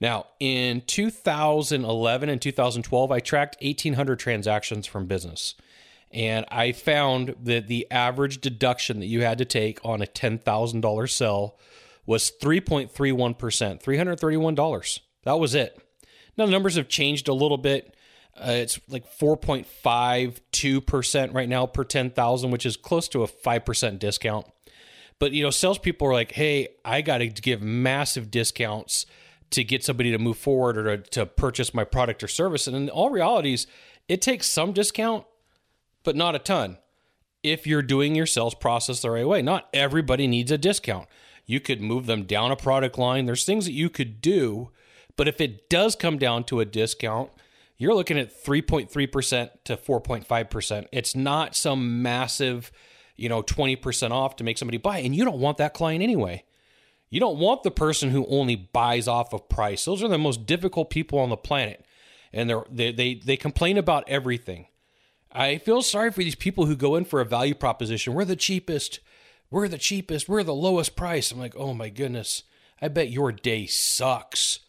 Now, 0.00 0.26
in 0.38 0.82
2011 0.82 2.28
and 2.28 2.40
2012, 2.40 3.12
I 3.12 3.20
tracked 3.20 3.56
1,800 3.62 4.18
transactions 4.18 4.86
from 4.86 5.06
business. 5.06 5.54
And 6.10 6.46
I 6.50 6.72
found 6.72 7.36
that 7.42 7.68
the 7.68 7.86
average 7.90 8.40
deduction 8.40 9.00
that 9.00 9.06
you 9.06 9.22
had 9.22 9.38
to 9.38 9.44
take 9.44 9.78
on 9.84 10.00
a 10.02 10.06
$10,000 10.06 11.10
sell 11.10 11.58
was 12.06 12.32
3.31%, 12.42 13.82
$331. 13.82 15.00
That 15.24 15.38
was 15.38 15.54
it. 15.54 15.78
Now, 16.36 16.46
the 16.46 16.52
numbers 16.52 16.76
have 16.76 16.88
changed 16.88 17.28
a 17.28 17.34
little 17.34 17.58
bit. 17.58 17.94
Uh, 18.36 18.52
it's 18.52 18.78
like 18.88 19.04
4.52% 19.18 21.34
right 21.34 21.48
now 21.48 21.66
per 21.66 21.82
10,000, 21.84 22.50
which 22.50 22.64
is 22.64 22.76
close 22.76 23.08
to 23.08 23.22
a 23.22 23.28
5% 23.28 23.98
discount. 23.98 24.46
But, 25.18 25.32
you 25.32 25.42
know, 25.42 25.50
salespeople 25.50 26.08
are 26.08 26.14
like, 26.14 26.32
hey, 26.32 26.68
I 26.84 27.02
got 27.02 27.18
to 27.18 27.28
give 27.28 27.60
massive 27.60 28.30
discounts 28.30 29.04
to 29.50 29.64
get 29.64 29.84
somebody 29.84 30.10
to 30.12 30.18
move 30.18 30.38
forward 30.38 30.78
or 30.78 30.96
to, 30.96 31.10
to 31.10 31.26
purchase 31.26 31.74
my 31.74 31.84
product 31.84 32.22
or 32.22 32.28
service. 32.28 32.66
And 32.66 32.76
in 32.76 32.88
all 32.88 33.10
realities, 33.10 33.66
it 34.08 34.22
takes 34.22 34.46
some 34.46 34.72
discount, 34.72 35.24
but 36.04 36.16
not 36.16 36.34
a 36.34 36.38
ton. 36.38 36.78
If 37.42 37.66
you're 37.66 37.82
doing 37.82 38.14
your 38.14 38.26
sales 38.26 38.54
process 38.54 39.00
the 39.00 39.10
right 39.10 39.26
way, 39.26 39.42
not 39.42 39.68
everybody 39.72 40.26
needs 40.26 40.50
a 40.50 40.58
discount. 40.58 41.08
You 41.46 41.58
could 41.58 41.80
move 41.80 42.06
them 42.06 42.24
down 42.24 42.52
a 42.52 42.56
product 42.56 42.98
line. 42.98 43.26
There's 43.26 43.44
things 43.44 43.64
that 43.64 43.72
you 43.72 43.90
could 43.90 44.20
do, 44.20 44.70
but 45.16 45.26
if 45.26 45.40
it 45.40 45.68
does 45.68 45.96
come 45.96 46.18
down 46.18 46.44
to 46.44 46.60
a 46.60 46.64
discount, 46.64 47.30
you're 47.76 47.94
looking 47.94 48.18
at 48.18 48.44
3.3% 48.44 49.50
to 49.64 49.76
4.5%. 49.76 50.86
It's 50.92 51.16
not 51.16 51.56
some 51.56 52.02
massive, 52.02 52.70
you 53.16 53.28
know, 53.28 53.42
20% 53.42 54.10
off 54.10 54.36
to 54.36 54.44
make 54.44 54.58
somebody 54.58 54.76
buy, 54.76 54.98
and 54.98 55.16
you 55.16 55.24
don't 55.24 55.40
want 55.40 55.56
that 55.56 55.72
client 55.72 56.02
anyway. 56.02 56.44
You 57.10 57.18
don't 57.18 57.38
want 57.38 57.64
the 57.64 57.70
person 57.72 58.10
who 58.10 58.24
only 58.26 58.54
buys 58.56 59.08
off 59.08 59.34
of 59.34 59.48
price. 59.48 59.84
Those 59.84 60.02
are 60.02 60.08
the 60.08 60.16
most 60.16 60.46
difficult 60.46 60.90
people 60.90 61.18
on 61.18 61.28
the 61.28 61.36
planet. 61.36 61.84
And 62.32 62.48
they, 62.70 62.92
they, 62.92 63.14
they 63.14 63.36
complain 63.36 63.76
about 63.76 64.08
everything. 64.08 64.68
I 65.32 65.58
feel 65.58 65.82
sorry 65.82 66.12
for 66.12 66.20
these 66.20 66.36
people 66.36 66.66
who 66.66 66.76
go 66.76 66.94
in 66.94 67.04
for 67.04 67.20
a 67.20 67.24
value 67.24 67.54
proposition. 67.54 68.14
We're 68.14 68.24
the 68.24 68.36
cheapest. 68.36 69.00
We're 69.50 69.68
the 69.68 69.78
cheapest. 69.78 70.28
We're 70.28 70.44
the 70.44 70.54
lowest 70.54 70.94
price. 70.94 71.32
I'm 71.32 71.40
like, 71.40 71.56
oh 71.56 71.74
my 71.74 71.88
goodness. 71.88 72.44
I 72.80 72.88
bet 72.88 73.10
your 73.10 73.32
day 73.32 73.66
sucks. 73.66 74.60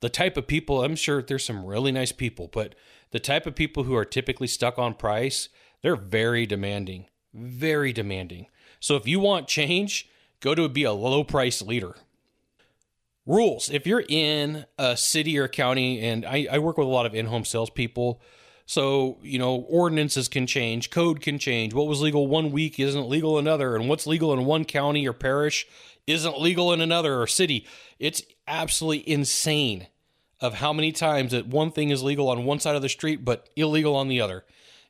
The 0.00 0.08
type 0.08 0.38
of 0.38 0.46
people, 0.46 0.82
I'm 0.82 0.96
sure 0.96 1.22
there's 1.22 1.44
some 1.44 1.64
really 1.66 1.92
nice 1.92 2.12
people, 2.12 2.48
but 2.50 2.74
the 3.10 3.20
type 3.20 3.46
of 3.46 3.54
people 3.54 3.84
who 3.84 3.94
are 3.94 4.06
typically 4.06 4.46
stuck 4.46 4.78
on 4.78 4.94
price, 4.94 5.50
they're 5.82 5.96
very 5.96 6.46
demanding. 6.46 7.04
Very 7.34 7.92
demanding. 7.92 8.46
So 8.80 8.96
if 8.96 9.06
you 9.06 9.20
want 9.20 9.46
change, 9.46 10.08
go 10.40 10.54
to 10.54 10.68
be 10.68 10.84
a 10.84 10.92
low 10.92 11.24
price 11.24 11.62
leader. 11.62 11.94
Rules. 13.26 13.70
If 13.70 13.86
you're 13.86 14.04
in 14.08 14.64
a 14.78 14.96
city 14.96 15.38
or 15.38 15.46
county, 15.46 16.00
and 16.00 16.24
I, 16.24 16.48
I 16.50 16.58
work 16.58 16.78
with 16.78 16.86
a 16.86 16.90
lot 16.90 17.06
of 17.06 17.14
in 17.14 17.26
home 17.26 17.44
salespeople, 17.44 18.20
so, 18.66 19.18
you 19.22 19.38
know, 19.38 19.66
ordinances 19.68 20.28
can 20.28 20.46
change, 20.46 20.90
code 20.90 21.20
can 21.20 21.40
change. 21.40 21.74
What 21.74 21.88
was 21.88 22.00
legal 22.00 22.28
one 22.28 22.52
week 22.52 22.78
isn't 22.78 23.08
legal 23.08 23.36
another, 23.36 23.74
and 23.74 23.88
what's 23.88 24.06
legal 24.06 24.32
in 24.32 24.44
one 24.44 24.64
county 24.64 25.08
or 25.08 25.12
parish 25.12 25.66
isn't 26.06 26.40
legal 26.40 26.72
in 26.72 26.80
another 26.80 27.20
or 27.20 27.26
city. 27.26 27.66
It's 27.98 28.22
absolutely 28.46 29.08
insane 29.10 29.88
of 30.40 30.54
how 30.54 30.72
many 30.72 30.92
times 30.92 31.32
that 31.32 31.48
one 31.48 31.72
thing 31.72 31.90
is 31.90 32.02
legal 32.02 32.28
on 32.28 32.44
one 32.44 32.60
side 32.60 32.76
of 32.76 32.82
the 32.82 32.88
street 32.88 33.24
but 33.24 33.48
illegal 33.56 33.96
on 33.96 34.06
the 34.06 34.20
other. 34.20 34.44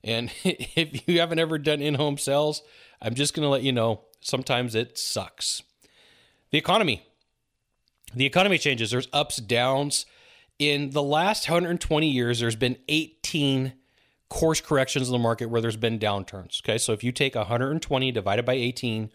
And 0.04 0.30
if 0.44 1.08
you 1.08 1.20
haven't 1.20 1.38
ever 1.38 1.58
done 1.58 1.80
in 1.80 1.94
home 1.94 2.18
sales, 2.18 2.62
I'm 3.00 3.14
just 3.14 3.34
going 3.34 3.44
to 3.44 3.50
let 3.50 3.62
you 3.62 3.72
know 3.72 4.02
sometimes 4.20 4.74
it 4.74 4.98
sucks. 4.98 5.62
The 6.50 6.58
economy. 6.58 7.02
The 8.14 8.26
economy 8.26 8.58
changes. 8.58 8.90
There's 8.90 9.08
ups, 9.12 9.36
downs. 9.36 10.06
In 10.58 10.90
the 10.90 11.02
last 11.02 11.48
120 11.48 12.08
years, 12.08 12.40
there's 12.40 12.56
been 12.56 12.76
18 12.88 13.72
course 14.28 14.60
corrections 14.60 15.08
in 15.08 15.12
the 15.12 15.18
market 15.18 15.46
where 15.46 15.60
there's 15.60 15.76
been 15.76 15.98
downturns. 15.98 16.62
Okay, 16.62 16.78
so 16.78 16.92
if 16.92 17.04
you 17.04 17.12
take 17.12 17.34
120 17.34 18.12
divided 18.12 18.44
by 18.44 18.54
18, 18.54 19.10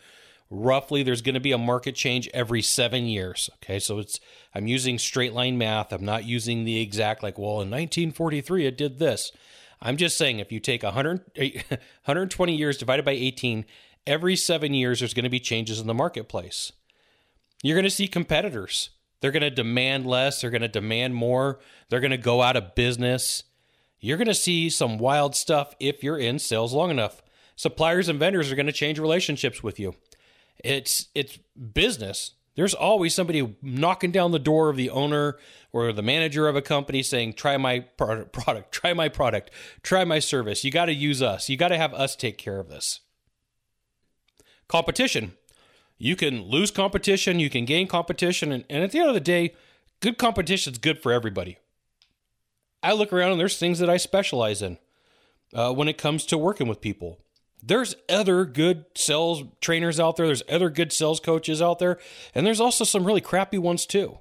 roughly 0.50 1.04
there's 1.04 1.22
going 1.22 1.34
to 1.34 1.40
be 1.40 1.52
a 1.52 1.58
market 1.58 1.96
change 1.96 2.30
every 2.34 2.62
seven 2.62 3.06
years. 3.06 3.50
Okay, 3.56 3.80
so 3.80 4.00
it's 4.00 4.20
I'm 4.54 4.68
using 4.68 5.00
straight 5.00 5.34
line 5.34 5.58
math. 5.58 5.92
I'm 5.92 6.06
not 6.06 6.26
using 6.26 6.66
the 6.66 6.80
exact 6.80 7.24
like, 7.24 7.38
well, 7.38 7.62
in 7.62 7.72
1943 7.72 8.66
it 8.68 8.78
did 8.78 9.00
this. 9.00 9.32
I'm 9.82 9.98
just 9.98 10.18
saying 10.18 10.40
if 10.40 10.52
you 10.52 10.60
take 10.60 10.84
100, 10.84 11.22
120 11.36 12.56
years 12.58 12.78
divided 12.78 13.06
by 13.06 13.12
18, 13.12 13.66
every 14.08 14.36
seven 14.36 14.74
years 14.74 15.00
there's 15.00 15.14
going 15.14 15.24
to 15.24 15.30
be 15.30 15.40
changes 15.40 15.80
in 15.80 15.88
the 15.88 15.94
marketplace. 15.94 16.72
You're 17.64 17.76
going 17.76 17.86
to 17.86 17.90
see 17.90 18.08
competitors. 18.08 18.92
They're 19.22 19.32
going 19.32 19.42
to 19.42 19.50
demand 19.50 20.06
less. 20.06 20.42
They're 20.42 20.52
going 20.52 20.62
to 20.62 20.68
demand 20.68 21.16
more. 21.16 21.60
They're 21.90 22.00
going 22.00 22.12
to 22.12 22.18
go 22.18 22.42
out 22.42 22.56
of 22.56 22.76
business. 22.76 23.44
You're 24.00 24.18
going 24.18 24.28
to 24.28 24.36
see 24.36 24.70
some 24.70 25.00
wild 25.00 25.36
stuff 25.36 25.74
if 25.80 26.04
you're 26.04 26.20
in 26.20 26.38
sales 26.38 26.74
long 26.74 26.92
enough. 26.92 27.24
Suppliers 27.56 28.10
and 28.10 28.20
vendors 28.20 28.52
are 28.52 28.56
going 28.56 28.66
to 28.68 28.72
change 28.72 29.00
relationships 29.00 29.64
with 29.64 29.80
you. 29.80 29.96
It's 30.64 31.08
it's 31.16 31.38
business. 31.74 32.32
There's 32.56 32.74
always 32.74 33.14
somebody 33.14 33.56
knocking 33.62 34.12
down 34.12 34.32
the 34.32 34.40
door 34.40 34.70
of 34.70 34.78
the 34.78 34.90
owner 34.90 35.38
or 35.74 35.92
the 35.92 36.02
manager 36.02 36.48
of 36.48 36.56
a 36.56 36.62
company 36.62 37.02
saying, 37.02 37.34
"Try 37.34 37.58
my 37.58 37.80
product, 37.98 38.72
try 38.72 38.94
my 38.94 39.10
product, 39.10 39.52
try 39.82 40.06
my 40.06 40.20
service. 40.20 40.64
You 40.64 40.72
got 40.72 40.86
to 40.86 40.94
use 40.94 41.22
us. 41.22 41.50
You 41.50 41.58
got 41.58 41.70
to 41.70 41.78
have 41.78 41.94
us 41.94 42.16
take 42.16 42.38
care 42.38 42.60
of 42.60 42.70
this." 42.70 43.00
Competition. 44.68 45.34
You 45.98 46.16
can 46.16 46.44
lose 46.44 46.72
competition, 46.72 47.40
you 47.40 47.50
can 47.50 47.66
gain 47.66 47.88
competition, 47.88 48.52
and, 48.52 48.66
and 48.70 48.84
at 48.84 48.92
the 48.92 49.00
end 49.00 49.08
of 49.08 49.14
the 49.14 49.22
day, 49.22 49.54
good 50.02 50.18
competition 50.18 50.74
is 50.74 50.80
good 50.80 51.02
for 51.02 51.12
everybody. 51.12 51.58
I 52.84 52.92
look 52.94 53.14
around 53.14 53.32
and 53.32 53.40
there's 53.40 53.58
things 53.58 53.80
that 53.80 53.90
I 53.90 53.98
specialize 53.98 54.62
in 54.62 54.78
uh, 55.54 55.74
when 55.74 55.88
it 55.88 55.98
comes 55.98 56.26
to 56.28 56.38
working 56.38 56.68
with 56.68 56.82
people 56.82 57.20
there's 57.66 57.96
other 58.08 58.46
good 58.46 58.86
sales 58.96 59.44
trainers 59.60 60.00
out 60.00 60.18
there. 60.18 60.28
There's 60.28 60.44
other 60.48 60.70
good 60.70 60.94
sales 60.94 61.20
coaches 61.20 61.62
out 61.62 61.80
there. 61.80 61.98
And 62.36 62.46
there's 62.46 62.60
also 62.60 62.84
some 62.84 63.06
really 63.06 63.22
crappy 63.22 63.58
ones 63.58 63.86
too. 63.86 64.20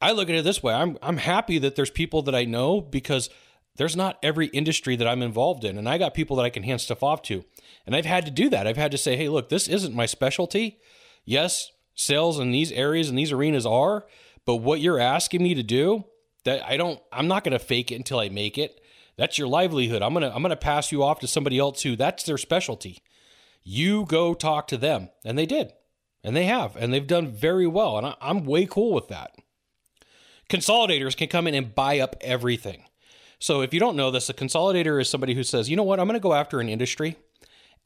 I 0.00 0.12
look 0.12 0.28
at 0.28 0.36
it 0.36 0.44
this 0.44 0.62
way 0.62 0.74
I'm, 0.74 0.98
I'm 1.02 1.16
happy 1.16 1.58
that 1.58 1.74
there's 1.74 1.90
people 1.90 2.22
that 2.22 2.34
I 2.34 2.44
know 2.44 2.80
because 2.80 3.30
there's 3.78 3.96
not 3.96 4.18
every 4.22 4.48
industry 4.48 4.94
that 4.96 5.08
I'm 5.08 5.22
involved 5.22 5.64
in. 5.64 5.78
And 5.78 5.88
I 5.88 5.98
got 5.98 6.14
people 6.14 6.36
that 6.36 6.44
I 6.44 6.50
can 6.50 6.62
hand 6.62 6.80
stuff 6.80 7.02
off 7.02 7.22
to. 7.22 7.44
And 7.86 7.96
I've 7.96 8.04
had 8.04 8.26
to 8.26 8.30
do 8.30 8.50
that. 8.50 8.66
I've 8.66 8.76
had 8.76 8.90
to 8.90 8.98
say, 8.98 9.16
hey, 9.16 9.28
look, 9.28 9.48
this 9.48 9.66
isn't 9.66 9.94
my 9.94 10.06
specialty. 10.06 10.78
Yes, 11.24 11.70
sales 11.94 12.38
in 12.38 12.50
these 12.50 12.70
areas 12.72 13.08
and 13.08 13.18
these 13.18 13.32
arenas 13.32 13.66
are, 13.66 14.06
but 14.44 14.56
what 14.56 14.80
you're 14.80 15.00
asking 15.00 15.42
me 15.42 15.54
to 15.54 15.62
do, 15.62 16.04
that 16.44 16.64
I 16.64 16.76
don't, 16.76 17.00
I'm 17.12 17.28
not 17.28 17.44
going 17.44 17.52
to 17.52 17.58
fake 17.58 17.90
it 17.90 17.96
until 17.96 18.18
I 18.18 18.28
make 18.28 18.58
it. 18.58 18.80
That's 19.18 19.36
your 19.36 19.48
livelihood. 19.48 20.00
I'm 20.00 20.14
gonna 20.14 20.30
I'm 20.32 20.42
gonna 20.42 20.56
pass 20.56 20.92
you 20.92 21.02
off 21.02 21.18
to 21.20 21.26
somebody 21.26 21.58
else 21.58 21.82
who 21.82 21.96
that's 21.96 22.22
their 22.22 22.38
specialty. 22.38 23.02
You 23.64 24.06
go 24.06 24.32
talk 24.32 24.68
to 24.68 24.76
them, 24.76 25.10
and 25.24 25.36
they 25.36 25.44
did, 25.44 25.72
and 26.22 26.36
they 26.36 26.44
have, 26.44 26.76
and 26.76 26.94
they've 26.94 27.06
done 27.06 27.32
very 27.32 27.66
well, 27.66 27.98
and 27.98 28.06
I, 28.06 28.14
I'm 28.20 28.46
way 28.46 28.64
cool 28.64 28.94
with 28.94 29.08
that. 29.08 29.32
Consolidators 30.48 31.16
can 31.16 31.26
come 31.26 31.48
in 31.48 31.54
and 31.54 31.74
buy 31.74 31.98
up 31.98 32.14
everything. 32.20 32.84
So 33.38 33.60
if 33.60 33.72
you 33.72 33.80
don't 33.80 33.96
know 33.96 34.10
this, 34.10 34.28
a 34.28 34.34
consolidator 34.34 35.00
is 35.00 35.08
somebody 35.08 35.34
who 35.34 35.42
says, 35.42 35.70
you 35.70 35.76
know 35.76 35.82
what, 35.82 36.00
I'm 36.00 36.06
going 36.06 36.18
to 36.18 36.22
go 36.22 36.34
after 36.34 36.60
an 36.60 36.68
industry 36.68 37.16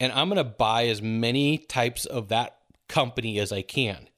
and 0.00 0.12
I'm 0.12 0.28
going 0.28 0.38
to 0.38 0.44
buy 0.44 0.86
as 0.86 1.02
many 1.02 1.58
types 1.58 2.06
of 2.06 2.28
that 2.28 2.58
company 2.88 3.38
as 3.38 3.52
I 3.52 3.62
can. 3.62 4.08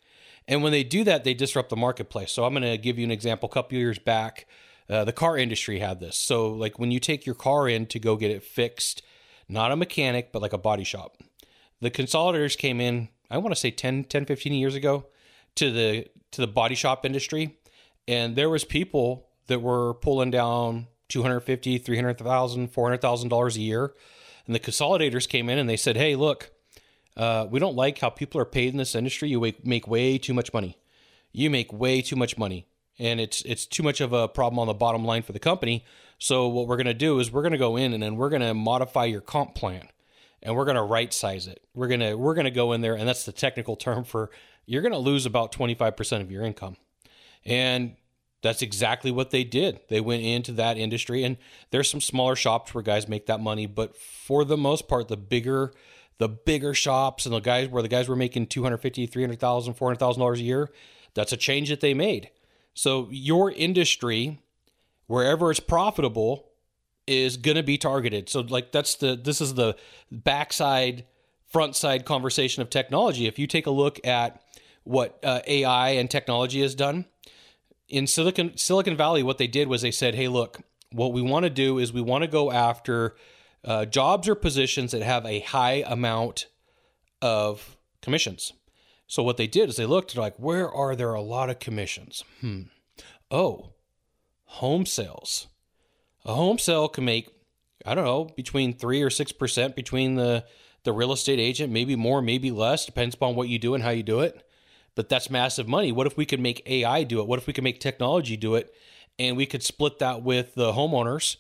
And 0.47 0.63
when 0.63 0.73
they 0.73 0.85
do 0.85 1.05
that, 1.05 1.25
they 1.25 1.35
disrupt 1.35 1.71
the 1.71 1.77
marketplace. 1.77 2.31
So 2.31 2.45
I'm 2.45 2.53
going 2.53 2.63
to 2.63 2.79
give 2.79 2.99
you 2.99 3.05
an 3.05 3.11
example. 3.11 3.49
A 3.49 3.53
couple 3.53 3.79
years 3.79 3.99
back, 3.99 4.47
uh, 4.89 5.05
the 5.05 5.13
car 5.13 5.39
industry 5.39 5.79
had 5.79 6.01
this. 6.01 6.17
So, 6.17 6.51
like 6.51 6.79
when 6.79 6.91
you 6.91 7.01
take 7.01 7.25
your 7.25 7.35
car 7.35 7.67
in 7.67 7.87
to 7.87 7.99
go 7.99 8.17
get 8.17 8.31
it 8.31 8.43
fixed, 8.43 9.03
not 9.49 9.73
a 9.73 9.77
mechanic, 9.77 10.33
but 10.33 10.43
like 10.43 10.53
a 10.53 10.59
body 10.59 10.85
shop, 10.85 11.17
the 11.81 11.91
consolidators 11.91 12.59
came 12.59 12.81
in, 12.81 13.09
I 13.31 13.39
want 13.39 13.55
to 13.55 13.61
say 13.61 13.71
10, 13.71 14.05
10, 14.05 14.27
15 14.27 14.53
years 14.53 14.75
ago 14.75 15.07
to 15.55 15.71
the 15.71 16.07
to 16.33 16.41
the 16.41 16.47
body 16.47 16.75
shop 16.75 17.07
industry 17.07 17.57
and 18.07 18.37
there 18.37 18.51
was 18.51 18.65
people 18.65 19.29
that 19.47 19.61
were 19.61 19.95
pulling 19.95 20.31
down 20.31 20.89
250 21.23 21.79
300000 21.79 22.69
400000 22.69 23.29
dollars 23.29 23.57
a 23.57 23.61
year 23.61 23.95
and 24.47 24.55
the 24.55 24.61
consolidators 24.61 25.29
came 25.29 25.49
in 25.49 25.59
and 25.59 25.69
they 25.69 25.77
said 25.77 25.97
hey 25.97 26.17
look 26.17 26.51
uh, 27.17 27.47
we 27.49 27.61
don't 27.61 27.77
like 27.77 27.99
how 28.01 28.11
people 28.11 28.41
are 28.41 28.45
paid 28.45 28.73
in 28.73 28.77
this 28.77 28.95
industry 28.95 29.29
you 29.29 29.55
make 29.63 29.87
way 29.87 30.19
too 30.19 30.35
much 30.35 30.53
money 30.53 30.77
you 31.33 31.49
make 31.49 31.73
way 31.73 32.03
too 32.03 32.17
much 32.17 32.37
money 32.37 32.67
and 32.99 33.21
it's 33.21 33.43
it's 33.43 33.67
too 33.67 33.83
much 33.83 34.01
of 34.01 34.13
a 34.13 34.29
problem 34.29 34.59
on 34.59 34.67
the 34.67 34.75
bottom 34.75 35.05
line 35.05 35.23
for 35.23 35.33
the 35.33 35.39
company. 35.39 35.85
So 36.19 36.49
what 36.49 36.69
we're 36.69 36.77
going 36.77 36.87
to 36.87 36.95
do 36.95 37.19
is 37.19 37.33
we're 37.33 37.43
going 37.43 37.53
to 37.53 37.59
go 37.59 37.77
in 37.77 37.93
and 37.93 38.03
then 38.03 38.17
we're 38.17 38.31
going 38.31 38.43
to 38.43 38.55
modify 38.55 39.05
your 39.05 39.21
comp 39.21 39.55
plan 39.55 39.89
and 40.43 40.55
we're 40.55 40.65
going 40.65 40.77
to 40.77 40.83
right 40.83 41.13
size 41.13 41.47
it. 41.47 41.63
We're 41.75 41.89
going 41.89 42.01
to 42.01 42.15
we're 42.15 42.35
going 42.35 42.45
to 42.45 42.51
go 42.51 42.73
in 42.73 42.81
there 42.81 42.95
and 42.95 43.09
that's 43.09 43.25
the 43.25 43.33
technical 43.33 43.77
term 43.77 44.05
for 44.05 44.31
you're 44.67 44.83
going 44.83 44.93
to 44.93 44.99
lose 44.99 45.27
about 45.27 45.53
25% 45.53 46.21
of 46.23 46.31
your 46.31 46.45
income. 46.45 46.77
And 47.45 47.97
that's 48.45 48.61
exactly 48.61 49.11
what 49.11 49.31
they 49.31 49.43
did. 49.43 49.81
They 49.89 50.01
went 50.01 50.23
into 50.23 50.53
that 50.53 50.77
industry 50.77 51.25
and 51.25 51.39
there's 51.71 51.91
some 51.91 52.03
smaller 52.03 52.37
shops 52.37 52.75
where 52.75 52.83
guys 52.83 53.09
make 53.09 53.25
that 53.25 53.41
money, 53.41 53.65
but 53.65 53.97
for 53.97 54.45
the 54.45 54.59
most 54.59 54.87
part 54.87 55.09
the 55.09 55.17
bigger 55.17 55.73
the 56.19 56.29
bigger 56.29 56.75
shops 56.75 57.25
and 57.25 57.35
the 57.35 57.41
guys 57.41 57.69
where 57.71 57.83
the 57.83 57.89
guys 57.89 58.07
were 58.07 58.15
making 58.15 58.47
250, 58.47 59.07
300,000, 59.07 59.75
400,000 59.75 60.21
dollars 60.21 60.41
a 60.41 60.43
year, 60.43 60.71
that's 61.15 61.33
a 61.33 61.39
change 61.39 61.71
that 61.71 61.81
they 61.81 61.95
made. 61.95 62.29
So 62.75 63.09
your 63.11 63.51
industry, 63.51 64.41
wherever 65.07 65.51
it's 65.51 65.59
profitable, 65.59 66.51
is 67.07 67.39
going 67.39 67.57
to 67.57 67.63
be 67.63 67.79
targeted. 67.79 68.29
So 68.29 68.41
like 68.43 68.73
that's 68.73 68.95
the 68.97 69.17
this 69.17 69.41
is 69.41 69.55
the 69.55 69.75
backside 70.13 71.07
front 71.47 71.77
side 71.77 72.05
conversation 72.05 72.61
of 72.61 72.69
technology. 72.69 73.27
If 73.27 73.39
you 73.39 73.47
take 73.47 73.67
a 73.67 73.71
look 73.71 74.07
at 74.07 74.43
what 74.83 75.19
uh, 75.25 75.41
AI 75.47 75.91
and 75.91 76.11
technology 76.11 76.61
has 76.61 76.75
done 76.75 77.07
in 77.95 78.09
Silicon 78.09 78.57
Silicon 78.57 78.97
Valley, 78.97 79.23
what 79.23 79.39
they 79.39 79.47
did 79.47 79.69
was 79.69 79.83
they 79.83 79.93
said, 79.93 80.17
"Hey, 80.17 80.27
look, 80.27 80.61
what 80.91 81.13
we 81.13 81.23
want 81.23 81.45
to 81.45 81.51
do 81.51 81.79
is 81.79 81.93
we 81.93 82.01
want 82.01 82.23
to 82.23 82.29
go 82.29 82.51
after 82.51 83.15
uh, 83.65 83.85
jobs 83.85 84.29
or 84.29 84.35
positions 84.35 84.91
that 84.91 85.03
have 85.03 85.25
a 85.25 85.41
high 85.41 85.85
amount 85.87 86.47
of 87.23 87.77
commissions." 88.03 88.53
So 89.07 89.23
what 89.23 89.37
they 89.37 89.47
did 89.47 89.69
is 89.69 89.77
they 89.77 89.87
looked 89.87 90.17
like, 90.17 90.35
where 90.39 90.71
are 90.71 90.97
there 90.97 91.15
a 91.15 91.21
lot 91.21 91.51
of 91.51 91.61
commissions? 91.61 92.25
Hmm. 92.41 92.63
Oh, 93.31 93.75
home 94.45 94.87
sales. 94.87 95.47
A 96.25 96.35
home 96.35 96.59
sale 96.59 96.89
can 96.89 97.05
make, 97.05 97.29
I 97.85 97.95
don't 97.95 98.05
know, 98.05 98.31
between 98.37 98.73
three 98.73 99.03
or 99.03 99.11
six 99.11 99.31
percent 99.31 99.77
between 99.77 100.17
the 100.17 100.45
the 100.83 100.93
real 100.93 101.13
estate 101.13 101.39
agent, 101.39 101.73
maybe 101.73 101.97
more, 101.97 102.21
maybe 102.21 102.51
less, 102.51 102.87
depends 102.87 103.15
upon 103.15 103.37
what 103.37 103.49
you 103.49 103.59
do 103.59 103.75
and 103.75 103.83
how 103.83 103.91
you 103.91 104.03
do 104.03 104.21
it. 104.21 104.44
But 104.95 105.09
that's 105.09 105.29
massive 105.29 105.67
money. 105.67 105.93
What 105.93 106.07
if 106.07 106.17
we 106.17 106.27
could 106.27 106.41
make 106.41 106.63
AI 106.69 107.03
do 107.05 107.21
it? 107.21 107.27
What 107.27 107.39
if 107.39 107.47
we 107.47 107.53
could 107.53 107.65
make 107.65 107.81
technology 107.81 108.37
do 108.37 108.55
it? 108.55 108.73
And 109.19 109.37
we 109.37 109.47
could 109.47 109.63
split 109.63 109.99
that 109.99 110.23
with 110.23 110.55
the 110.55 110.73
homeowners 110.73 111.37